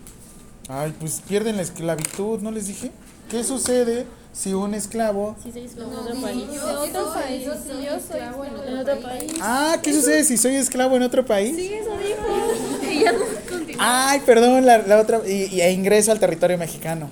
[0.70, 2.91] Ay, pues pierden la esclavitud, ¿no les dije?
[3.30, 5.36] ¿Qué sucede si un esclavo...
[5.41, 7.43] Si soy esclavo en otro país.
[7.43, 9.34] Yo, soy esclavo en En otro país.
[9.41, 11.56] Ah, ¿qué sucede si soy esclavo en otro país?
[11.56, 12.86] Sí, eso dijo.
[12.91, 13.20] Y ya no
[13.50, 14.10] continúa.
[14.12, 15.22] Ay, perdón, la, la otra...
[15.28, 17.10] Y, y ingreso al territorio mexicano.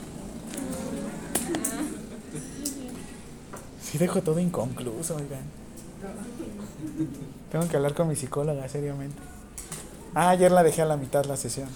[3.93, 5.43] Sí dejo todo inconcluso, oigan.
[7.51, 9.21] Tengo que hablar con mi psicóloga, seriamente.
[10.15, 11.69] Ah, ayer la dejé a la mitad la sesión.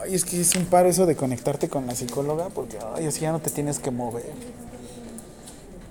[0.00, 3.20] Ay, es que es un paro eso de conectarte con la psicóloga porque, ay, así
[3.20, 4.32] ya no te tienes que mover.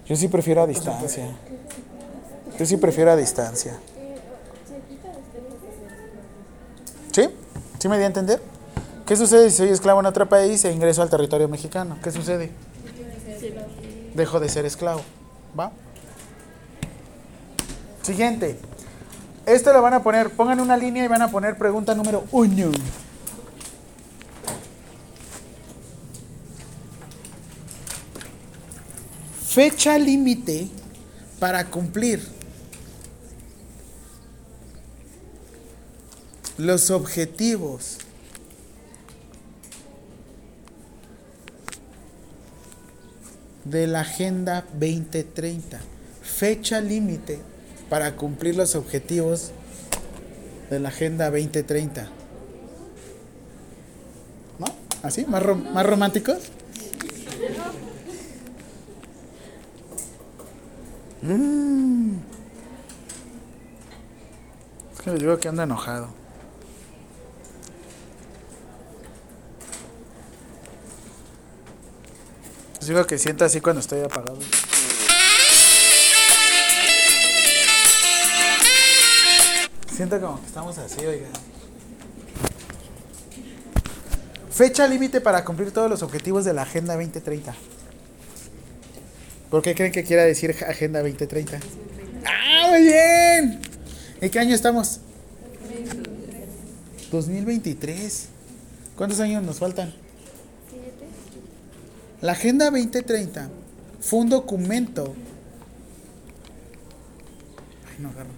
[0.08, 1.38] Yo sí prefiero a distancia.
[2.58, 3.78] Yo sí prefiero a distancia.
[7.12, 7.30] ¿Sí?
[7.78, 8.55] ¿Sí me di a entender?
[9.06, 11.98] ¿Qué sucede si soy esclavo en otro país e ingreso al territorio mexicano?
[12.04, 12.52] ¿Qué sucede?
[14.16, 15.02] Dejo de ser esclavo.
[15.58, 15.72] ¿Va?
[18.02, 18.58] Siguiente.
[19.46, 22.72] Esto lo van a poner, pongan una línea y van a poner pregunta número uno.
[29.48, 30.68] Fecha límite
[31.40, 32.28] para cumplir
[36.58, 38.00] los objetivos
[43.66, 45.80] de la Agenda 2030.
[46.22, 47.40] Fecha límite
[47.90, 49.52] para cumplir los objetivos
[50.70, 52.08] de la Agenda 2030.
[54.60, 54.66] ¿No?
[55.04, 55.26] ¿Así?
[55.28, 56.38] ¿Más, rom- más románticos?
[61.22, 62.16] Mm.
[64.94, 66.10] Es que les digo que anda enojado.
[72.86, 74.38] Les digo que siento así cuando estoy apagado.
[79.92, 81.26] Siento como que estamos así, oiga.
[84.52, 87.56] Fecha límite para cumplir todos los objetivos de la Agenda 2030.
[89.50, 91.58] ¿Por qué creen que quiera decir Agenda 2030?
[92.24, 93.62] ¡Ah, muy bien!
[94.22, 95.00] ¿En qué año estamos?
[97.10, 98.28] 2023.
[98.96, 100.05] ¿Cuántos años nos faltan?
[102.26, 103.50] La Agenda 2030
[104.00, 105.14] fue un documento.
[107.88, 108.32] Ay, no agarro.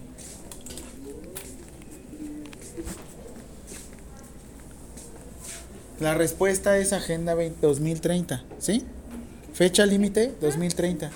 [6.00, 8.84] La respuesta es Agenda 20 2030, ¿sí?
[9.54, 11.10] Fecha límite 2030.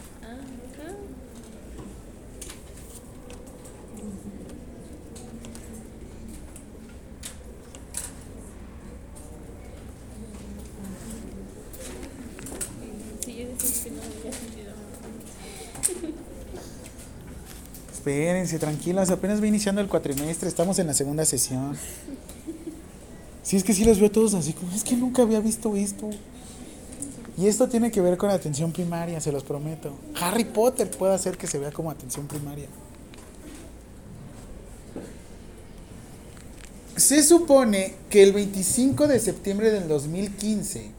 [13.25, 14.73] Sí, yo decía que no había sentido.
[18.43, 21.76] Espérense, tranquilas, apenas va iniciando el cuatrimestre, estamos en la segunda sesión.
[23.45, 26.11] Si es que sí los veo todos así, como es que nunca había visto esto.
[27.38, 29.93] Y esto tiene que ver con atención primaria, se los prometo.
[30.20, 32.66] Harry Potter puede hacer que se vea como atención primaria.
[36.97, 40.90] Se supone que el 25 de septiembre del 2015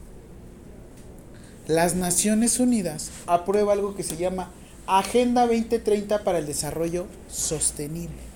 [1.67, 4.49] las Naciones Unidas aprueba algo que se llama
[4.87, 8.33] Agenda 2030 para el Desarrollo Sostenible.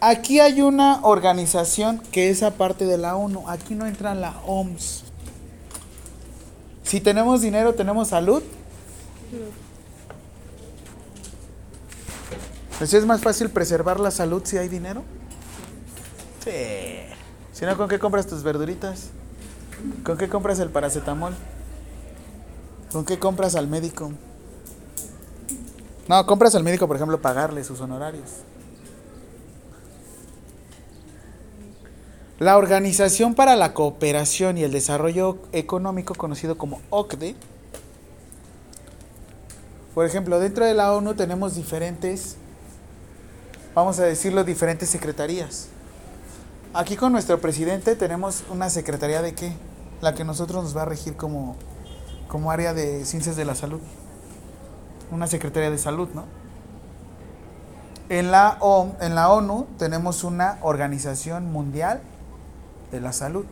[0.00, 3.48] Aquí hay una organización que es aparte de la ONU.
[3.48, 5.04] Aquí no entra la OMS.
[6.82, 8.42] Si tenemos dinero, tenemos salud.
[12.78, 15.04] Pues es más fácil preservar la salud si hay dinero.
[16.44, 16.50] Sí.
[17.52, 19.10] Si no, ¿con qué compras tus verduritas?
[20.04, 21.34] ¿Con qué compras el paracetamol?
[22.92, 24.12] ¿Con qué compras al médico?
[26.08, 28.28] No, compras al médico, por ejemplo, pagarle sus honorarios.
[32.38, 37.36] La Organización para la Cooperación y el Desarrollo Económico, conocido como OCDE,
[39.94, 42.36] por ejemplo, dentro de la ONU tenemos diferentes,
[43.74, 45.68] vamos a decirlo, diferentes secretarías.
[46.72, 49.52] Aquí con nuestro presidente tenemos una secretaría de qué?
[50.00, 51.56] La que nosotros nos va a regir como,
[52.32, 53.78] como área de ciencias de la salud.
[55.10, 56.24] Una secretaría de salud, ¿no?
[58.08, 62.00] En la, O- en la ONU tenemos una organización mundial
[62.90, 63.44] de la salud.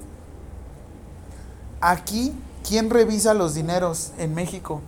[1.82, 2.32] Aquí,
[2.66, 4.80] ¿quién revisa los dineros en México?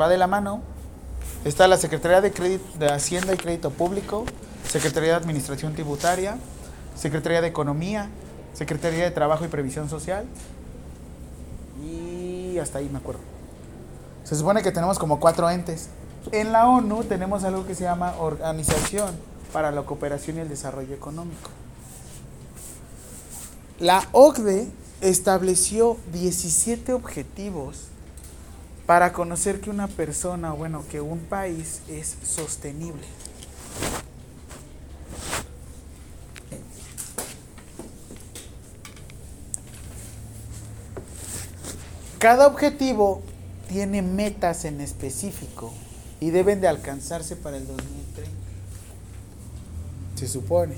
[0.00, 0.62] Va de la mano.
[1.44, 4.24] Está la Secretaría de, Crédito, de Hacienda y Crédito Público,
[4.68, 6.38] Secretaría de Administración Tributaria,
[6.96, 8.08] Secretaría de Economía,
[8.58, 10.26] Secretaría de Trabajo y Previsión Social.
[11.80, 13.20] Y hasta ahí me acuerdo.
[14.24, 15.90] Se supone que tenemos como cuatro entes.
[16.32, 19.14] En la ONU tenemos algo que se llama Organización
[19.52, 21.50] para la Cooperación y el Desarrollo Económico.
[23.78, 24.66] La OCDE
[25.02, 27.84] estableció 17 objetivos
[28.86, 33.06] para conocer que una persona, bueno, que un país es sostenible.
[42.18, 43.22] Cada objetivo
[43.68, 45.72] tiene metas en específico
[46.20, 48.30] y deben de alcanzarse para el 2030.
[50.16, 50.74] Se supone.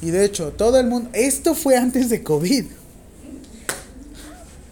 [0.00, 2.64] Y de hecho, todo el mundo, esto fue antes de COVID.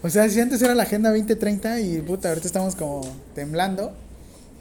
[0.01, 3.01] O sea, si antes era la Agenda 2030 y puta, ahorita estamos como
[3.35, 3.93] temblando,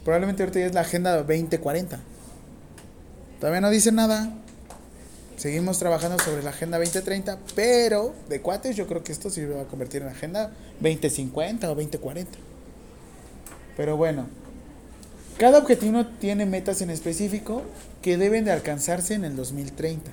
[0.05, 1.99] probablemente ahorita ya es la Agenda 2040.
[3.41, 4.33] Todavía no dice nada.
[5.43, 9.63] Seguimos trabajando sobre la Agenda 2030, pero de cuates yo creo que esto sí va
[9.63, 12.31] a convertir en Agenda 2050 o 2040.
[13.77, 14.29] Pero bueno,
[15.39, 17.63] cada objetivo tiene metas en específico
[18.03, 20.13] que deben de alcanzarse en el 2030.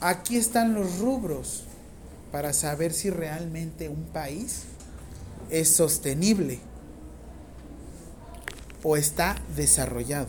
[0.00, 1.64] Aquí están los rubros
[2.30, 4.66] para saber si realmente un país
[5.50, 6.60] es sostenible
[8.82, 10.26] o está desarrollado.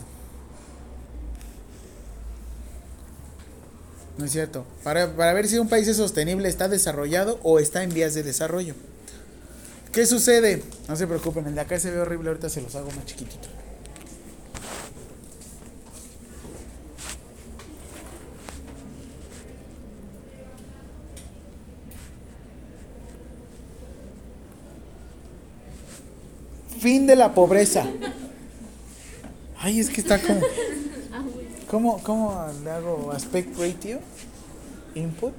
[4.18, 4.66] ¿No es cierto?
[4.84, 8.22] Para, para ver si un país es sostenible, está desarrollado o está en vías de
[8.22, 8.74] desarrollo.
[9.90, 10.62] ¿Qué sucede?
[10.88, 13.48] No se preocupen, el de acá se ve horrible, ahorita se los hago más chiquitito.
[26.80, 27.86] Fin de la pobreza.
[29.64, 30.40] Ay, es que está como.
[31.70, 34.00] ¿Cómo, cómo le hago aspect ratio?
[34.96, 35.32] Input.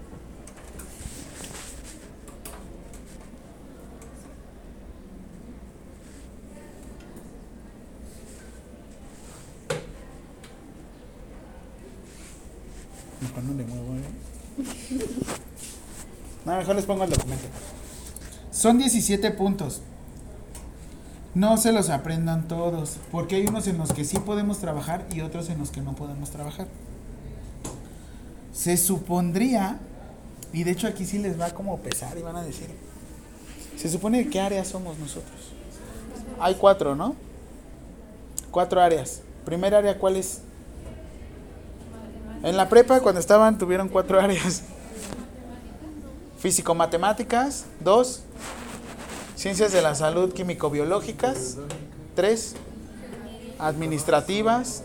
[13.22, 14.04] Mejor no le muevo, ¿eh?
[16.46, 17.46] No, mejor les pongo el documento.
[18.52, 19.82] Son 17 puntos.
[21.36, 25.22] No se los aprendan todos, porque hay unos en los que sí podemos trabajar y
[25.22, 26.68] otros en los que no podemos trabajar.
[28.54, 29.80] Se supondría,
[30.52, 32.68] y de hecho aquí sí les va como pesar y van a decir,
[33.78, 35.54] se supone qué área somos nosotros.
[36.40, 37.16] Hay cuatro, ¿no?
[38.52, 39.22] Cuatro áreas.
[39.44, 40.42] Primer área, ¿cuál es?
[42.44, 44.62] En la prepa, cuando estaban, tuvieron cuatro áreas.
[46.38, 48.22] Físico-matemáticas, dos.
[49.44, 51.58] Ciencias de la salud químico-biológicas.
[52.16, 52.56] Tres.
[53.60, 54.84] Administrativas.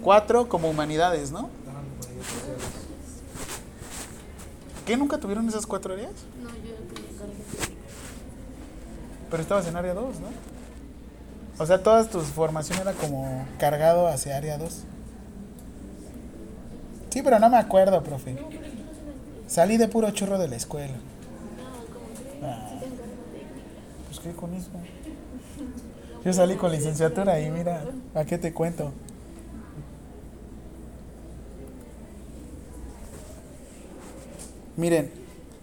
[0.00, 1.50] Cuatro como humanidades, ¿no?
[4.86, 6.12] ¿Qué nunca tuvieron esas cuatro áreas?
[6.40, 6.76] No, yo.
[9.28, 10.28] Pero estabas en área 2, ¿no?
[11.58, 14.72] O sea, toda tu formación era como cargado hacia área 2.
[17.10, 18.38] Sí, pero no me acuerdo, profe.
[19.48, 20.94] Salí de puro churro de la escuela.
[22.44, 22.68] Ah,
[24.14, 24.70] pues qué con eso.
[26.24, 27.84] Yo salí con licenciatura y mira,
[28.14, 28.92] ¿a qué te cuento?
[34.76, 35.10] Miren,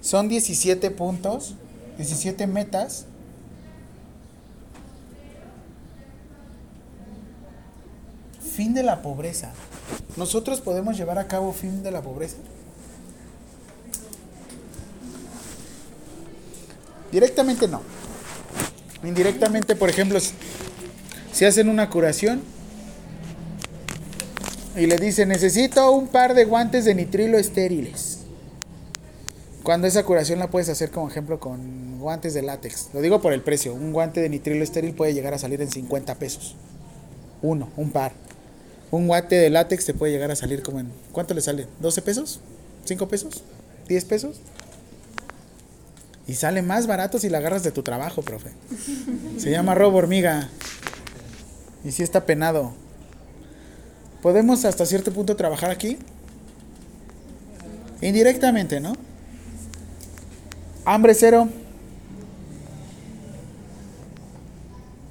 [0.02, 1.56] son 17 puntos,
[1.98, 3.06] 17 metas.
[8.40, 9.52] Fin de la pobreza.
[10.18, 12.38] ¿Nosotros podemos llevar a cabo fin de la pobreza?
[17.12, 17.82] Directamente no.
[19.04, 22.42] Indirectamente, por ejemplo, si- hacen una curación
[24.78, 28.20] y le dicen, necesito un par de guantes de nitrilo estériles.
[29.64, 32.90] Cuando esa curación la puedes hacer como ejemplo con guantes de látex.
[32.94, 33.74] Lo digo por el precio.
[33.74, 36.56] Un guante de nitrilo estéril puede llegar a salir en 50 pesos.
[37.44, 38.14] Uno, un par.
[38.90, 40.92] Un guante de látex te puede llegar a salir como en...
[41.12, 41.68] ¿Cuánto le sale?
[41.82, 42.40] ¿12 pesos?
[42.88, 43.44] ¿5 pesos?
[43.88, 44.42] ¿10 pesos?
[46.32, 48.52] Y sale más barato si la agarras de tu trabajo, profe.
[49.38, 50.48] Se llama robo hormiga.
[51.84, 52.74] Y si está penado.
[54.22, 55.98] ¿Podemos hasta cierto punto trabajar aquí?
[58.00, 58.94] Indirectamente, ¿no?
[60.86, 61.50] Hambre cero.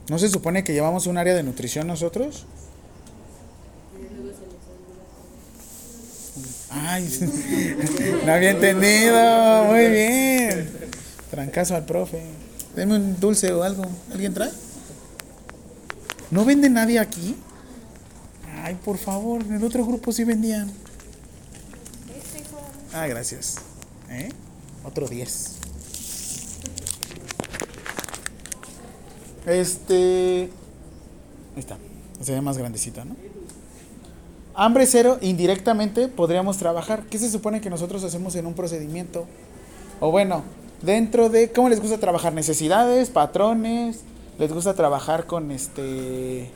[0.09, 2.47] ¿No se supone que llevamos un área de nutrición nosotros?
[6.71, 7.07] Ay,
[8.25, 9.65] no había entendido.
[9.65, 10.81] Muy bien.
[11.31, 12.23] Trancazo al profe.
[12.75, 13.85] Deme un dulce o algo.
[14.13, 14.51] ¿Alguien trae?
[16.31, 17.37] ¿No vende nadie aquí?
[18.63, 20.71] Ay, por favor, en el otro grupo sí vendían.
[22.93, 23.57] Ah, gracias.
[24.11, 24.29] ¿Eh?
[24.85, 25.57] Otro 10.
[29.47, 30.51] Este.
[31.55, 31.79] Ahí está.
[32.21, 33.17] Se ve más grandecita, ¿no?
[34.55, 37.05] Hambre cero, indirectamente podríamos trabajar.
[37.05, 39.27] ¿Qué se supone que nosotros hacemos en un procedimiento?
[40.01, 40.43] O bueno,
[40.83, 41.51] dentro de.
[41.51, 42.33] ¿Cómo les gusta trabajar?
[42.33, 44.01] Necesidades, patrones.
[44.39, 46.51] Les gusta trabajar con este.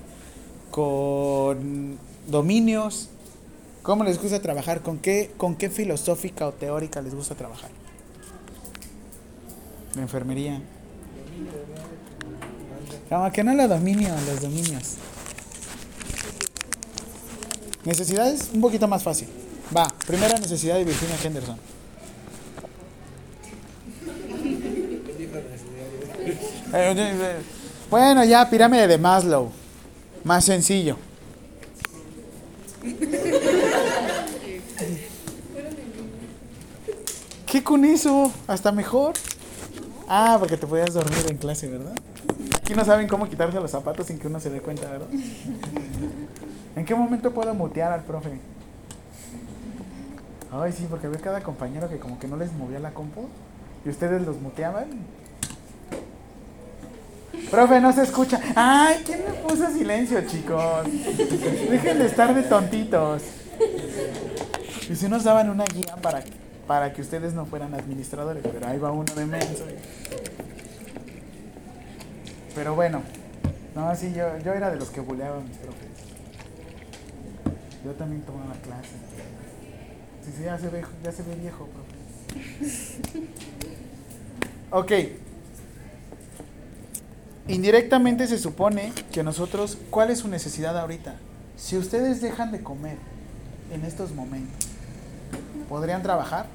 [0.71, 3.09] con dominios.
[3.83, 4.81] ¿Cómo les gusta trabajar?
[4.81, 7.71] ¿Con qué, con qué filosófica o teórica les gusta trabajar?
[9.95, 10.61] La enfermería.
[13.09, 14.95] Como que no la dominio, los dominios.
[17.85, 19.29] Necesidades, un poquito más fácil.
[19.77, 21.59] Va, primera necesidad de Virginia Henderson.
[26.27, 26.55] Eh, eh, eh,
[27.89, 29.53] Bueno, ya, pirámide de Maslow.
[30.25, 30.97] Más sencillo.
[37.47, 38.33] ¿Qué con eso?
[38.49, 39.15] Hasta mejor.
[40.09, 41.95] Ah, porque te podías dormir en clase, ¿verdad?
[42.57, 45.07] Aquí no saben cómo quitarse los zapatos sin que uno se dé cuenta, ¿verdad?
[46.75, 48.41] ¿En qué momento puedo mutear al profe?
[50.51, 53.29] Ay, sí, porque ve cada compañero que como que no les movía la compu
[53.85, 54.89] y ustedes los muteaban.
[57.51, 58.41] Profe, no se escucha.
[58.55, 60.87] Ay, ¿quién me puso silencio, chicos?
[61.71, 63.23] Dejen de estar de tontitos.
[64.91, 66.23] Y si nos daban una guía para,
[66.67, 69.65] para que ustedes no fueran administradores, pero ahí va uno de menso.
[72.55, 73.03] Pero bueno,
[73.75, 75.89] no, sí, yo, yo era de los que buleaba mis profes.
[77.85, 78.95] Yo también tomaba clase.
[80.25, 81.95] Sí, sí, ya se ve, ya se ve viejo, profe.
[84.71, 84.93] Ok.
[87.47, 91.17] Indirectamente se supone que nosotros, ¿cuál es su necesidad ahorita?
[91.57, 92.97] Si ustedes dejan de comer
[93.71, 94.69] en estos momentos,
[95.69, 96.47] ¿podrían trabajar?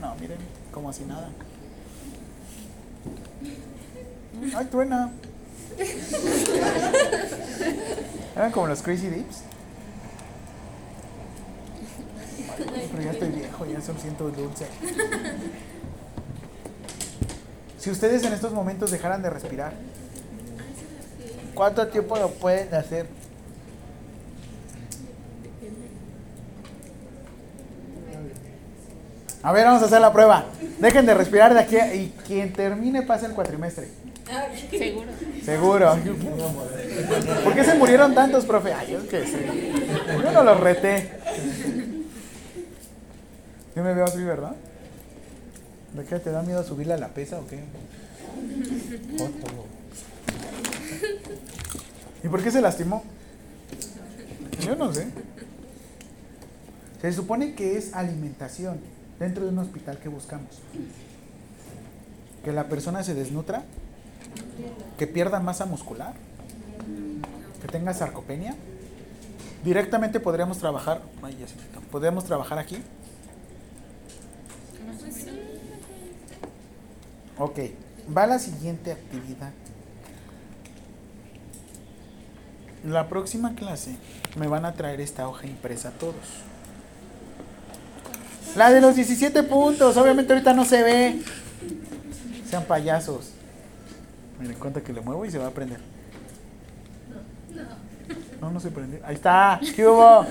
[0.00, 0.38] No, miren,
[0.72, 1.28] como así nada.
[4.56, 5.10] Ay, truena.
[8.34, 9.42] Eran como los Crazy Dips.
[12.90, 14.66] Pero ya estoy viejo, ya son siento dulce.
[17.78, 19.74] Si ustedes en estos momentos dejaran de respirar,
[21.54, 23.06] ¿cuánto tiempo lo pueden hacer?
[29.42, 30.44] A ver, vamos a hacer la prueba.
[30.78, 33.88] Dejen de respirar de aquí a- y quien termine pasa el cuatrimestre.
[35.44, 35.94] Seguro.
[35.96, 36.54] Seguro.
[37.42, 38.72] ¿Por qué se murieron tantos, profe?
[38.72, 39.46] Ay, yo qué sé.
[40.22, 41.10] Yo no los reté.
[43.74, 44.54] Yo me veo así, ¿verdad?
[45.94, 47.58] ¿De qué te da miedo subirle a la pesa o qué?
[52.22, 53.02] ¿Y por qué se lastimó?
[54.60, 55.08] Yo no sé.
[57.00, 58.78] Se supone que es alimentación
[59.18, 60.60] dentro de un hospital que buscamos.
[62.44, 63.64] Que la persona se desnutra,
[64.98, 66.14] que pierda masa muscular,
[67.60, 68.54] que tenga sarcopenia.
[69.64, 71.54] Directamente podríamos trabajar, ay, ya se
[71.90, 72.78] podríamos trabajar aquí.
[77.38, 77.58] Ok,
[78.16, 79.52] va la siguiente actividad.
[82.84, 83.96] La próxima clase
[84.36, 86.14] me van a traer esta hoja impresa a todos.
[88.56, 91.22] La de los 17 puntos, obviamente ahorita no se ve.
[92.48, 93.30] Sean payasos.
[94.40, 95.80] Miren, cuenta que le muevo y se va a prender.
[98.40, 99.00] No, no se prende.
[99.04, 99.60] Ahí está.
[99.74, 100.26] ¿Qué hubo?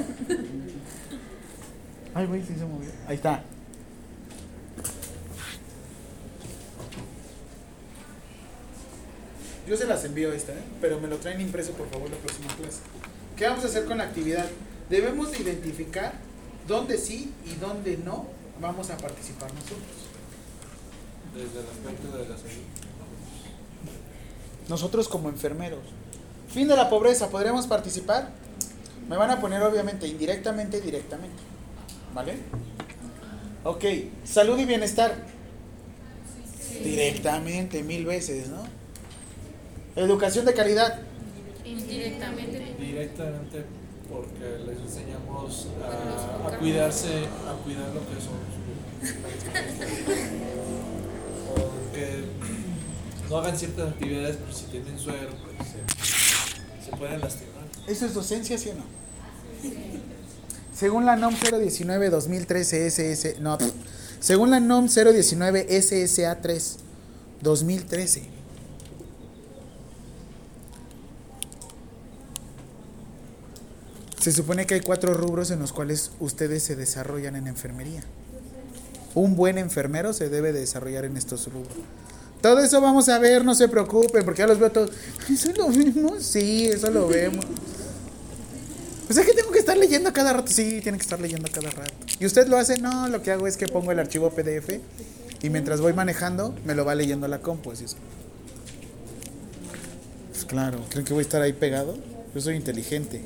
[2.13, 2.89] Ay, güey, sí se movió.
[3.07, 3.41] Ahí está.
[9.65, 10.63] Yo se las envío esta, ¿eh?
[10.79, 12.79] pero me lo traen impreso por favor la próxima clase.
[13.37, 14.45] ¿Qué vamos a hacer con la actividad?
[14.89, 16.13] Debemos de identificar
[16.67, 18.27] dónde sí y dónde no
[18.59, 19.79] vamos a participar nosotros.
[21.33, 22.63] Desde el aspecto de la salud.
[24.67, 25.79] Nosotros como enfermeros.
[26.49, 28.29] Fin de la pobreza, ¿podríamos participar?
[29.07, 31.41] Me van a poner obviamente indirectamente y directamente.
[32.13, 32.35] ¿Vale?
[33.63, 33.85] Ok,
[34.25, 35.15] salud y bienestar.
[36.83, 38.80] Directamente, mil veces, ¿no?
[39.95, 40.99] Educación de calidad.
[41.65, 42.75] Indirectamente.
[42.79, 43.65] Directamente
[44.11, 48.61] porque les enseñamos a, a cuidarse, a cuidar lo que son
[51.55, 52.23] o que
[53.29, 57.63] no hagan ciertas actividades, pues si tienen suero, pues se, se pueden lastimar.
[57.87, 58.83] ¿Eso es docencia, sí o no?
[60.73, 63.57] Según la NOM 019-2013 SS, no,
[64.19, 66.77] según la NOM 019 SSA 3
[67.41, 68.40] 2013.
[74.21, 78.03] Se supone que hay cuatro rubros en los cuales ustedes se desarrollan en enfermería.
[79.15, 81.73] Un buen enfermero se debe de desarrollar en estos rubros.
[82.39, 84.91] Todo eso vamos a ver, no se preocupen, porque ya los veo todos.
[85.27, 86.23] ¿Eso lo vemos?
[86.23, 87.45] Sí, eso lo vemos.
[89.09, 90.51] O sea que tengo que estar leyendo cada rato.
[90.51, 91.91] Sí, tiene que estar leyendo cada rato.
[92.19, 92.77] ¿Y usted lo hace?
[92.77, 94.79] No, lo que hago es que pongo el archivo PDF
[95.41, 97.71] y mientras voy manejando me lo va leyendo la compu.
[97.71, 97.95] Es.
[100.29, 101.97] Pues claro, ¿creen que voy a estar ahí pegado?
[102.35, 103.21] Yo soy inteligente.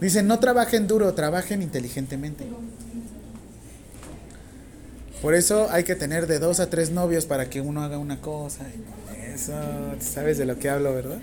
[0.00, 2.44] Dicen, no trabajen duro, trabajen inteligentemente.
[5.20, 8.20] Por eso hay que tener de dos a tres novios para que uno haga una
[8.20, 8.64] cosa.
[9.34, 9.52] Eso,
[10.00, 11.18] sabes de lo que hablo, ¿verdad?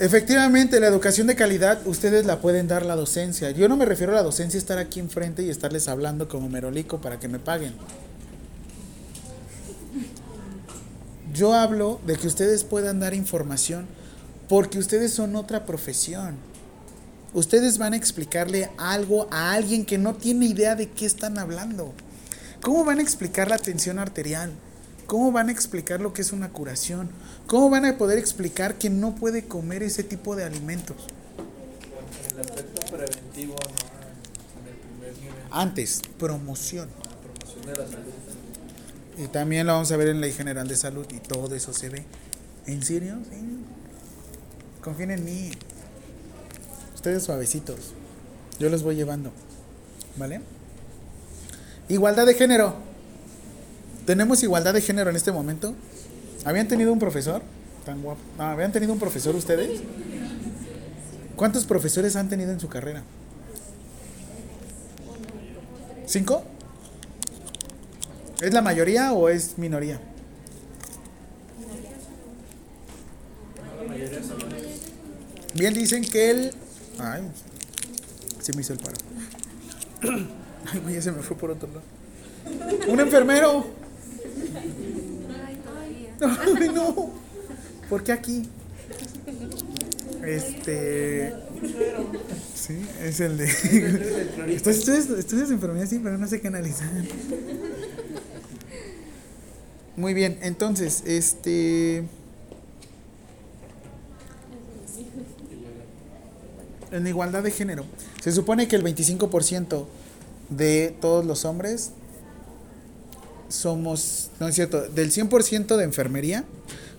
[0.00, 3.50] Efectivamente, la educación de calidad ustedes la pueden dar la docencia.
[3.50, 7.00] Yo no me refiero a la docencia estar aquí enfrente y estarles hablando como merolico
[7.00, 7.74] para que me paguen.
[11.32, 13.86] Yo hablo de que ustedes puedan dar información
[14.48, 16.34] porque ustedes son otra profesión.
[17.32, 21.94] Ustedes van a explicarle algo a alguien que no tiene idea de qué están hablando.
[22.60, 24.52] ¿Cómo van a explicar la tensión arterial?
[25.06, 27.10] ¿Cómo van a explicar lo que es una curación?
[27.46, 30.96] ¿Cómo van a poder explicar que no puede comer ese tipo de alimentos?
[32.32, 33.90] En el preventivo, ¿no?
[35.50, 36.88] Antes, promoción.
[37.66, 38.12] la la salud.
[39.18, 41.88] Y también lo vamos a ver en Ley General de Salud y todo eso se
[41.88, 42.04] ve.
[42.66, 43.18] ¿En serio?
[44.80, 45.50] Confíen en mí.
[47.00, 47.94] Ustedes suavecitos.
[48.58, 49.32] Yo los voy llevando.
[50.18, 50.42] ¿Vale?
[51.88, 52.74] Igualdad de género.
[54.04, 55.74] ¿Tenemos igualdad de género en este momento?
[56.44, 57.40] ¿Habían tenido un profesor?
[57.86, 58.20] Tan guapo.
[58.36, 59.80] ¿Habían tenido un profesor ustedes?
[61.36, 63.02] ¿Cuántos profesores han tenido en su carrera?
[66.04, 66.44] ¿Cinco?
[68.42, 69.98] ¿Es la mayoría o es minoría?
[75.54, 76.59] Bien dicen que el...
[77.02, 77.22] Ay,
[78.40, 78.96] se me hizo el paro.
[80.72, 81.82] Ay, güey, ya se me fue por otro lado.
[82.88, 83.66] Un enfermero.
[86.20, 87.10] Ay, no.
[87.88, 88.48] ¿Por qué aquí?
[90.24, 91.34] Este...
[92.54, 93.44] Sí, es el de...
[93.44, 96.88] Estudias, estudias, estudias enfermería, sí, pero no sé qué analizar.
[99.96, 102.04] Muy bien, entonces, este...
[106.92, 107.84] En igualdad de género,
[108.22, 109.86] se supone que el 25%
[110.48, 111.92] de todos los hombres
[113.48, 116.44] somos, no es cierto, del 100% de enfermería,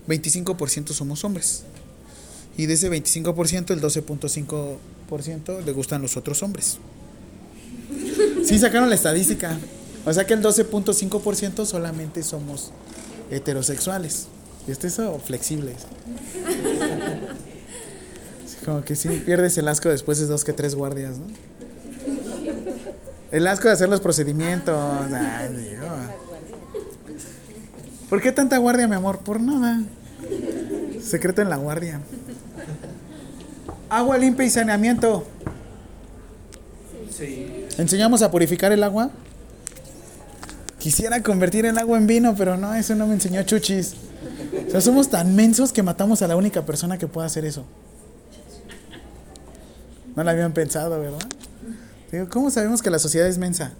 [0.08, 1.64] 25% somos hombres.
[2.56, 6.78] Y de ese 25%, el 12.5% le gustan los otros hombres.
[8.44, 9.58] Sí, sacaron la estadística.
[10.04, 12.72] O sea que el 12.5% solamente somos
[13.30, 14.26] heterosexuales.
[14.66, 15.76] Y este es flexibles.
[18.64, 21.26] Como que sí, pierdes el asco después de dos que tres guardias, ¿no?
[23.32, 24.76] El asco de hacer los procedimientos.
[25.10, 25.86] Ay, digo.
[28.08, 29.20] ¿Por qué tanta guardia, mi amor?
[29.20, 29.80] Por nada.
[31.02, 32.00] Secreto en la guardia.
[33.88, 35.26] Agua limpia y saneamiento.
[37.10, 37.66] Sí.
[37.78, 39.10] ¿Enseñamos a purificar el agua?
[40.78, 43.94] Quisiera convertir el agua en vino, pero no, eso no me enseñó Chuchis.
[44.66, 47.64] O sea, somos tan mensos que matamos a la única persona que pueda hacer eso.
[50.16, 51.26] No la habían pensado, ¿verdad?
[52.10, 53.72] Digo, ¿cómo sabemos que la sociedad es mensa?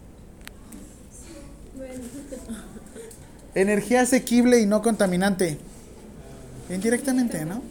[3.54, 5.58] Energía asequible y no contaminante.
[6.70, 7.62] Indirectamente, ¿no?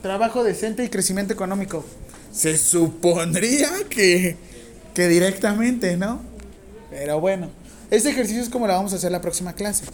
[0.00, 1.84] Trabajo decente y crecimiento económico.
[2.32, 4.36] Se supondría que,
[4.94, 6.22] que directamente, ¿no?
[6.90, 7.50] Pero bueno,
[7.90, 9.84] este ejercicio es como lo vamos a hacer la próxima clase.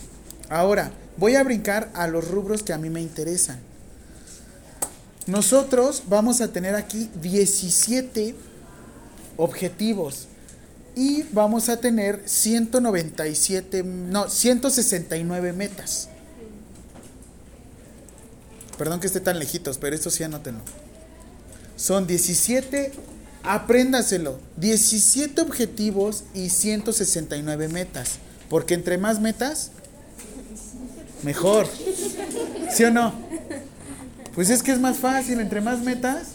[0.49, 3.59] Ahora, Voy a brincar a los rubros que a mí me interesan.
[5.29, 8.35] Nosotros vamos a tener aquí 17
[9.37, 10.27] objetivos
[10.97, 16.09] y vamos a tener 197, no, 169 metas.
[18.79, 20.63] Perdón que esté tan lejitos, pero esto sí anótenlo.
[21.77, 22.93] Son 17,
[23.43, 28.19] apréndaselo, 17 objetivos y 169 metas.
[28.49, 29.73] Porque entre más metas,
[31.23, 31.69] mejor.
[32.73, 33.28] ¿Sí o no?
[34.39, 36.29] Pues es que es más fácil, entre más metas,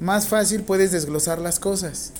[0.00, 2.12] más fácil puedes desglosar las cosas.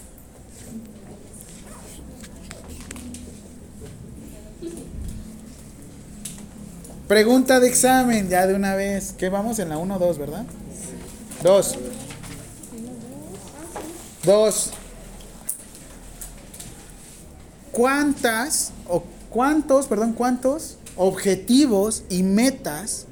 [7.09, 9.15] Pregunta de examen, ya de una vez.
[9.15, 10.45] Que vamos en la 1 2, ¿verdad?
[11.43, 11.79] 2.
[14.23, 14.71] 2.
[17.73, 23.07] ¿Cuántas o cuántos, perdón, cuántos objetivos y metas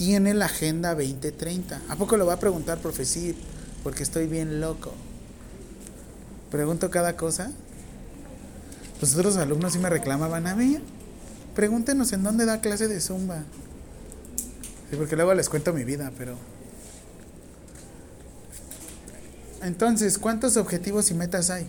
[0.00, 1.82] tiene la Agenda 2030?
[1.90, 3.04] ¿A poco lo va a preguntar, profe?
[3.04, 3.36] Sí,
[3.82, 4.94] porque estoy bien loco.
[6.50, 7.52] Pregunto cada cosa.
[9.02, 10.78] Los otros alumnos sí me reclamaban a mí.
[11.54, 13.42] Pregúntenos en dónde da clase de zumba.
[14.88, 16.34] Sí, porque luego les cuento mi vida, pero.
[19.60, 21.68] Entonces, ¿cuántos objetivos y metas hay?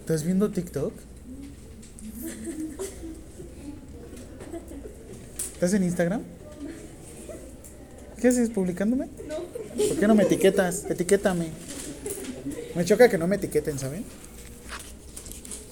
[0.00, 0.94] ¿Estás viendo TikTok?
[5.54, 6.22] ¿Estás en Instagram?
[8.20, 8.50] ¿Qué haces?
[8.50, 9.06] ¿Publicándome?
[9.28, 9.36] No.
[9.88, 10.84] ¿Por qué no me etiquetas?
[10.90, 11.48] Etiquétame.
[12.74, 14.04] Me choca que no me etiqueten, ¿saben?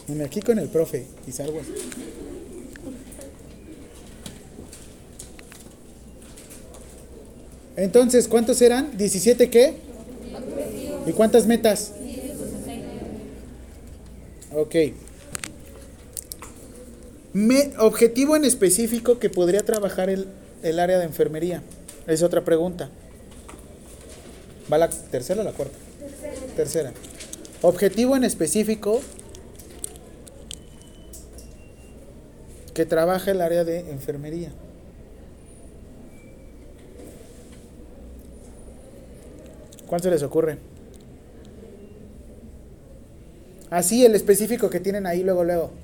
[0.08, 1.72] Mira, aquí con el profe y salgo así.
[7.76, 8.96] Entonces, ¿cuántos eran?
[8.96, 9.74] ¿17 qué?
[11.06, 11.92] ¿Y cuántas metas?
[14.54, 14.76] Ok.
[17.32, 20.26] Me, objetivo en específico que podría trabajar el,
[20.62, 21.62] el área de enfermería.
[22.06, 22.90] Es otra pregunta.
[24.70, 25.76] ¿Va la tercera o la cuarta?
[25.98, 26.54] Tercera.
[26.56, 26.92] Tercera.
[27.62, 29.00] Objetivo en específico
[32.74, 34.50] que trabaja el área de enfermería.
[39.86, 40.58] ¿Cuál se les ocurre?
[43.68, 45.81] Así, el específico que tienen ahí luego, luego.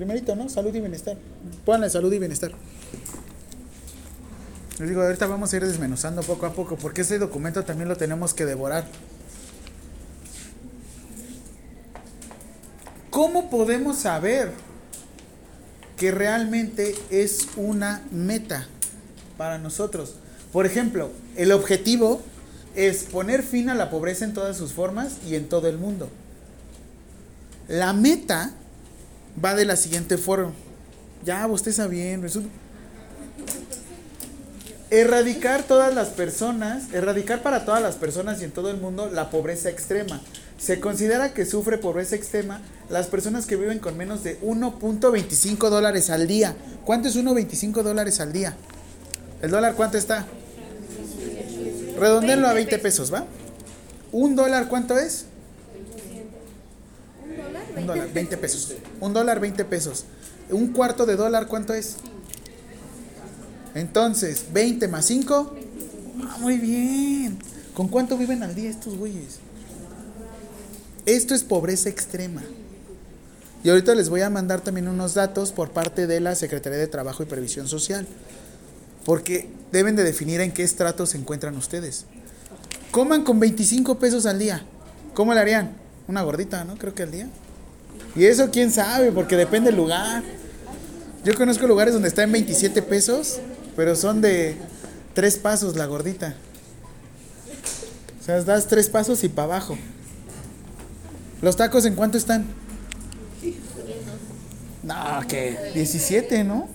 [0.00, 0.48] Primerito, ¿no?
[0.48, 1.18] Salud y bienestar.
[1.66, 2.52] Pónganle salud y bienestar.
[4.78, 7.96] Les digo, ahorita vamos a ir desmenuzando poco a poco, porque ese documento también lo
[7.96, 8.86] tenemos que devorar.
[13.10, 14.52] ¿Cómo podemos saber
[15.98, 18.68] que realmente es una meta
[19.36, 20.14] para nosotros?
[20.50, 22.22] Por ejemplo, el objetivo
[22.74, 26.08] es poner fin a la pobreza en todas sus formas y en todo el mundo.
[27.68, 28.54] La meta
[29.42, 30.52] va de la siguiente forma.
[31.24, 32.26] Ya, usted está bien.
[34.90, 39.30] Erradicar todas las personas, erradicar para todas las personas y en todo el mundo la
[39.30, 40.20] pobreza extrema.
[40.58, 46.10] Se considera que sufre pobreza extrema las personas que viven con menos de 1.25 dólares
[46.10, 46.56] al día.
[46.84, 48.56] ¿Cuánto es 1.25 dólares al día?
[49.42, 50.26] ¿El dólar cuánto está?
[51.98, 53.24] Redondenlo a 20 pesos, ¿va?
[54.12, 55.26] ¿Un dólar cuánto es?
[57.76, 58.74] Un dólar, 20 pesos.
[59.00, 60.04] Un dólar, 20 pesos.
[60.50, 61.96] ¿Un cuarto de dólar cuánto es?
[63.74, 65.54] Entonces, 20 más 5.
[66.24, 67.38] Ah, muy bien.
[67.74, 69.38] ¿Con cuánto viven al día estos güeyes?
[71.06, 72.42] Esto es pobreza extrema.
[73.62, 76.86] Y ahorita les voy a mandar también unos datos por parte de la Secretaría de
[76.86, 78.06] Trabajo y Previsión Social.
[79.04, 82.06] Porque deben de definir en qué estrato se encuentran ustedes.
[82.90, 84.64] Coman con 25 pesos al día.
[85.14, 85.76] ¿Cómo le harían?
[86.08, 86.76] Una gordita, ¿no?
[86.76, 87.28] Creo que al día.
[88.16, 90.22] Y eso quién sabe, porque depende del lugar.
[91.24, 93.40] Yo conozco lugares donde está en 27 pesos,
[93.76, 94.56] pero son de
[95.14, 96.34] tres pasos la gordita.
[98.20, 99.76] O sea, das tres pasos y para abajo.
[101.42, 102.46] ¿Los tacos en cuánto están?
[104.82, 104.94] No,
[105.28, 106.68] que 17, ¿no?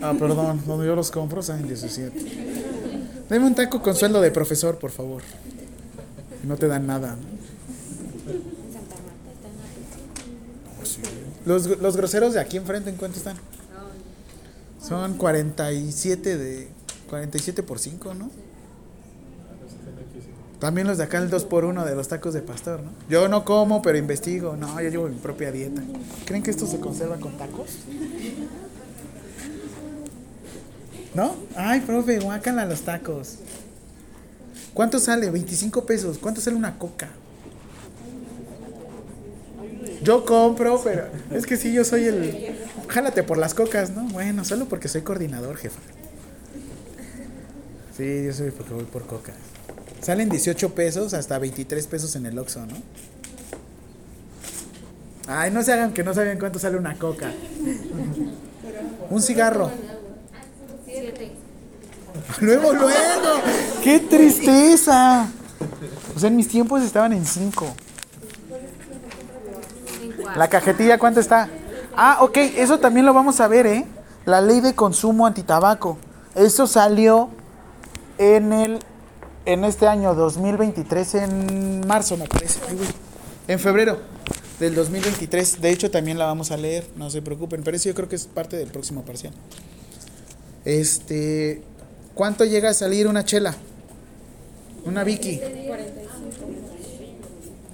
[0.00, 3.26] Ah, perdón, donde yo los compro están en 17.
[3.28, 5.22] Deme un taco con sueldo de profesor, por favor.
[6.42, 7.16] No te dan nada.
[11.44, 13.36] Los, los groseros de aquí enfrente, ¿en cuánto están?
[14.80, 16.68] Son 47 de
[17.08, 18.30] 47 por 5, ¿no?
[20.58, 22.90] También los de acá el 2 por 1 de los tacos de pastor, ¿no?
[23.08, 24.56] Yo no como, pero investigo.
[24.56, 25.82] No, yo llevo mi propia dieta.
[26.24, 27.78] ¿Creen que esto se conserva con tacos?
[31.14, 31.34] ¿No?
[31.56, 33.38] Ay, profe, guácala los tacos.
[34.72, 35.30] ¿Cuánto sale?
[35.30, 36.18] 25 pesos.
[36.18, 37.10] ¿Cuánto sale una coca?
[40.02, 42.56] Yo compro, pero es que sí, yo soy el.
[42.88, 44.04] Jálate por las cocas, ¿no?
[44.08, 45.80] Bueno, solo porque soy coordinador, jefa.
[47.96, 49.36] Sí, yo soy porque voy por cocas.
[50.00, 52.74] Salen 18 pesos hasta 23 pesos en el Oxxo, ¿no?
[55.28, 57.30] Ay, no se hagan que no saben cuánto sale una coca.
[59.08, 59.70] Un cigarro.
[62.40, 63.40] Luego, luego.
[63.84, 65.30] ¡Qué tristeza!
[66.16, 67.74] O sea, en mis tiempos estaban en 5.
[70.36, 71.48] La cajetilla, ¿cuánto está?
[71.96, 73.84] Ah, ok, eso también lo vamos a ver, ¿eh?
[74.24, 75.98] La ley de consumo antitabaco.
[76.34, 77.28] Eso salió
[78.18, 78.78] en el
[79.44, 82.60] en este año 2023 en marzo, me parece.
[82.68, 82.88] Ay, güey.
[83.48, 83.98] En febrero
[84.60, 85.60] del 2023.
[85.60, 88.16] De hecho, también la vamos a leer, no se preocupen, pero eso yo creo que
[88.16, 89.32] es parte del próximo parcial.
[90.64, 91.62] Este,
[92.14, 93.56] ¿cuánto llega a salir una chela?
[94.84, 95.40] Una Vicky.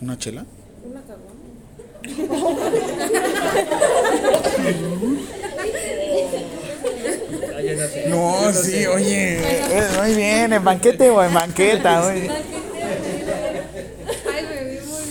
[0.01, 0.47] ¿Una chela?
[8.09, 9.39] No, sí, oye,
[9.98, 12.30] muy bien, en banquete o en banqueta, oye.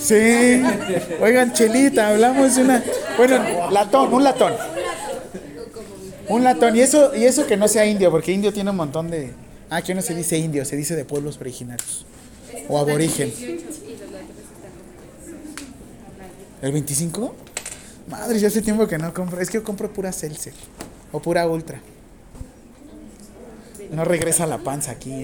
[0.02, 0.64] Sí,
[1.22, 2.84] oigan, chelita, hablamos de una,
[3.18, 4.54] bueno, latón, un latón.
[6.30, 9.10] Un latón, y eso, y eso que no sea indio, porque indio tiene un montón
[9.10, 9.32] de,
[9.70, 12.06] ah, que no se dice indio, se dice de pueblos originarios,
[12.70, 13.32] o aborigen.
[16.62, 17.36] ¿El 25?
[18.10, 20.56] Madre, ya hace tiempo que no compro, es que yo compro pura Celsius,
[21.12, 21.82] o pura Ultra.
[23.92, 25.24] No regresa la panza aquí.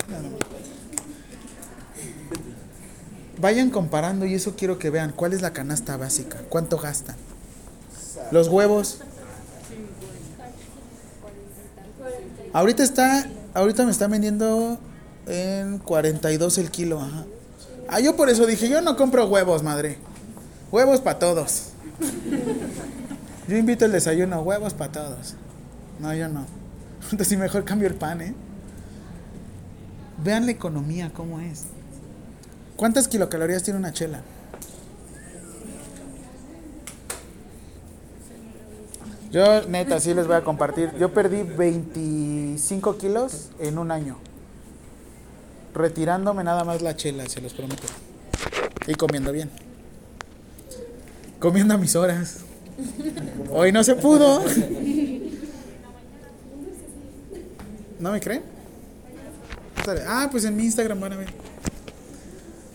[3.39, 5.11] Vayan comparando y eso quiero que vean.
[5.11, 6.41] ¿Cuál es la canasta básica?
[6.49, 7.15] ¿Cuánto gastan?
[8.31, 8.99] Los huevos.
[12.53, 14.77] Ahorita está, ahorita me están vendiendo
[15.25, 17.01] en 42 el kilo.
[17.89, 19.97] Ah, yo por eso dije, yo no compro huevos, madre.
[20.73, 21.69] Huevos para todos.
[23.47, 25.35] Yo invito el desayuno, huevos para todos.
[25.99, 26.47] No, yo no.
[27.11, 28.33] Entonces mejor cambio el pan, ¿eh?
[30.23, 31.65] Vean la economía, cómo es.
[32.75, 34.21] ¿Cuántas kilocalorías tiene una chela?
[39.29, 40.91] Yo, neta, sí les voy a compartir.
[40.97, 44.17] Yo perdí 25 kilos en un año.
[45.75, 47.83] Retirándome nada más la chela, se los prometo.
[48.87, 49.51] Y comiendo bien.
[51.43, 52.37] Comiendo a mis horas.
[53.51, 54.41] Hoy no se pudo.
[57.99, 58.43] ¿No me creen?
[60.07, 61.25] Ah, pues en mi Instagram van.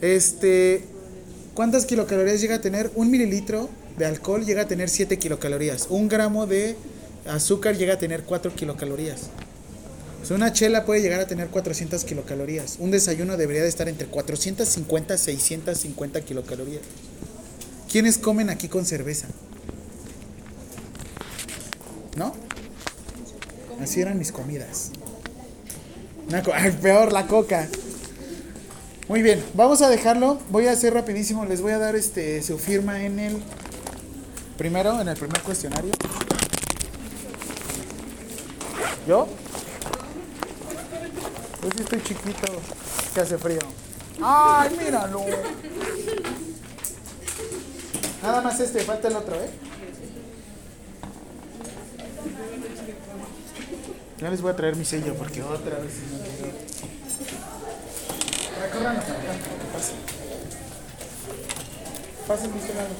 [0.03, 0.85] Este,
[1.55, 2.91] ¿cuántas kilocalorías llega a tener?
[2.95, 5.87] Un mililitro de alcohol llega a tener 7 kilocalorías.
[5.89, 6.77] Un gramo de
[7.27, 9.31] azúcar llega a tener 4 kilocalorías.
[10.29, 12.77] Una chela puede llegar a tener 400 kilocalorías.
[12.81, 16.83] Un desayuno debería de estar entre 450 y 650 kilocalorías.
[17.91, 19.29] ¿Quiénes comen aquí con cerveza?
[22.17, 22.35] ¿No?
[23.81, 24.91] Así eran mis comidas.
[26.29, 26.43] Una
[26.83, 27.69] peor la coca.
[29.09, 30.39] Muy bien, vamos a dejarlo.
[30.51, 31.47] Voy a hacer rapidísimo.
[31.47, 33.43] Les voy a dar este su firma en el
[34.59, 35.93] primero, en el primer cuestionario.
[39.07, 39.27] ¿Yo?
[41.63, 42.53] Yo sí estoy chiquito.
[43.15, 43.61] Que hace frío.
[44.21, 45.25] ¡Ay, míralo!
[48.23, 49.49] Nada más este, falta el otro, ¿eh?
[54.21, 56.19] Ya les voy a traer mi sello porque otra vez se me
[59.73, 59.97] pasen.
[62.27, 62.95] Pasen lado.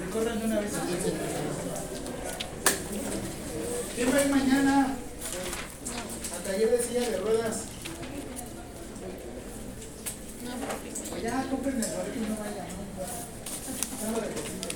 [0.00, 0.72] Recorran de una vez.
[3.96, 4.96] ¿Quién va a ir mañana
[6.34, 7.71] al taller de silla de ruedas?
[11.22, 13.14] Ya, compren el y no vayan, no importa.
[14.00, 14.72] Solo de cositas.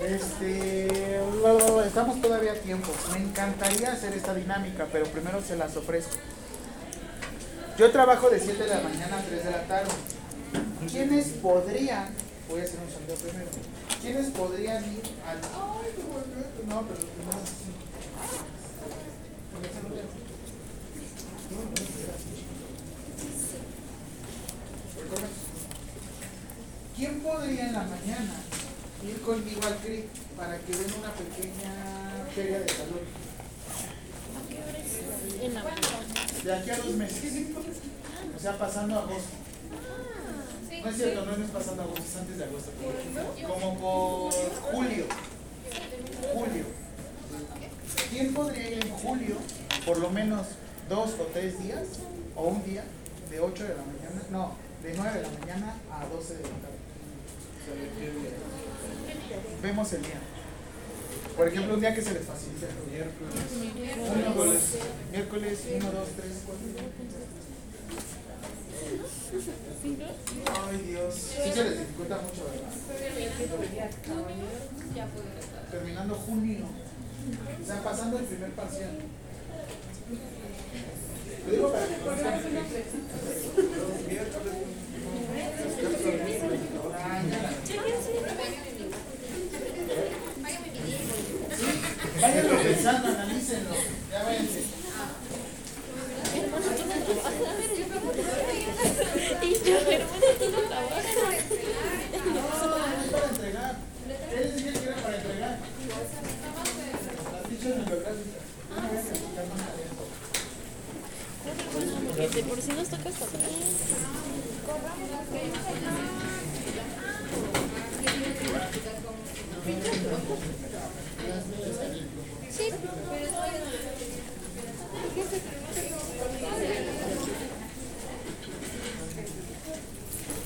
[0.00, 2.90] Este, estamos todavía a tiempo.
[3.12, 6.16] Me encantaría hacer esta dinámica, pero primero se las ofrezco.
[7.76, 9.90] Yo trabajo de 7 de la mañana a 3 de la tarde.
[10.90, 12.08] ¿Quiénes podrían,
[12.48, 13.50] voy a hacer un sondeo primero,
[14.00, 15.36] ¿quiénes podrían ir al...
[15.36, 15.92] Ay.
[16.66, 17.74] No, pero primero sí.
[26.96, 28.34] ¿Quién podría en la mañana
[29.02, 30.06] ir conmigo al CRIC
[30.36, 33.00] para que den una pequeña feria de salud?
[36.44, 37.46] De aquí a dos meses.
[38.36, 39.36] O sea, pasando agosto.
[40.82, 42.70] No es cierto, no es pasando agosto, es antes de agosto.
[43.48, 44.32] Como por
[44.72, 45.04] julio.
[46.32, 46.64] julio.
[48.10, 49.36] ¿Quién podría ir en julio
[49.84, 50.46] por lo menos
[50.88, 51.82] dos o tres días
[52.36, 52.84] o un día
[53.30, 54.22] de 8 de la mañana?
[54.30, 54.52] No,
[54.82, 56.73] de 9 de la mañana a 12 de la tarde.
[59.62, 60.20] Vemos el día.
[61.36, 62.68] Por ejemplo, un día que se les facilite.
[63.98, 64.54] Uno, dos,
[65.10, 66.58] miércoles, 1, 2, 3, 4.
[70.68, 72.70] Ay Dios, sí se les dificulta mucho, ¿verdad?
[75.70, 76.66] Terminando junio.
[77.66, 78.98] Sea, pasando el primer parcial.
[81.46, 82.40] Lo digo para que conozcan.
[92.20, 93.74] Váyanlo pensando, analícenlo.
[94.10, 94.60] Ya váyanse.
[99.42, 101.04] Y yo, hermano, tú no trabajas.
[102.34, 102.40] No,
[103.04, 103.74] es para entregar.
[104.34, 105.58] Él decía que era para entregar.
[107.32, 108.44] Las fichas bibliográficas.
[108.70, 110.04] Una vez que buscar más adentro.
[112.06, 113.42] Porque de por sí nos toca hasta atrás.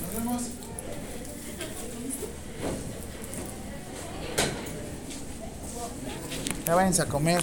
[0.02, 0.42] Nos vemos.
[6.66, 7.42] Ya váyanse a comer.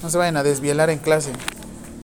[0.00, 1.32] No se vayan a desvielar en clase.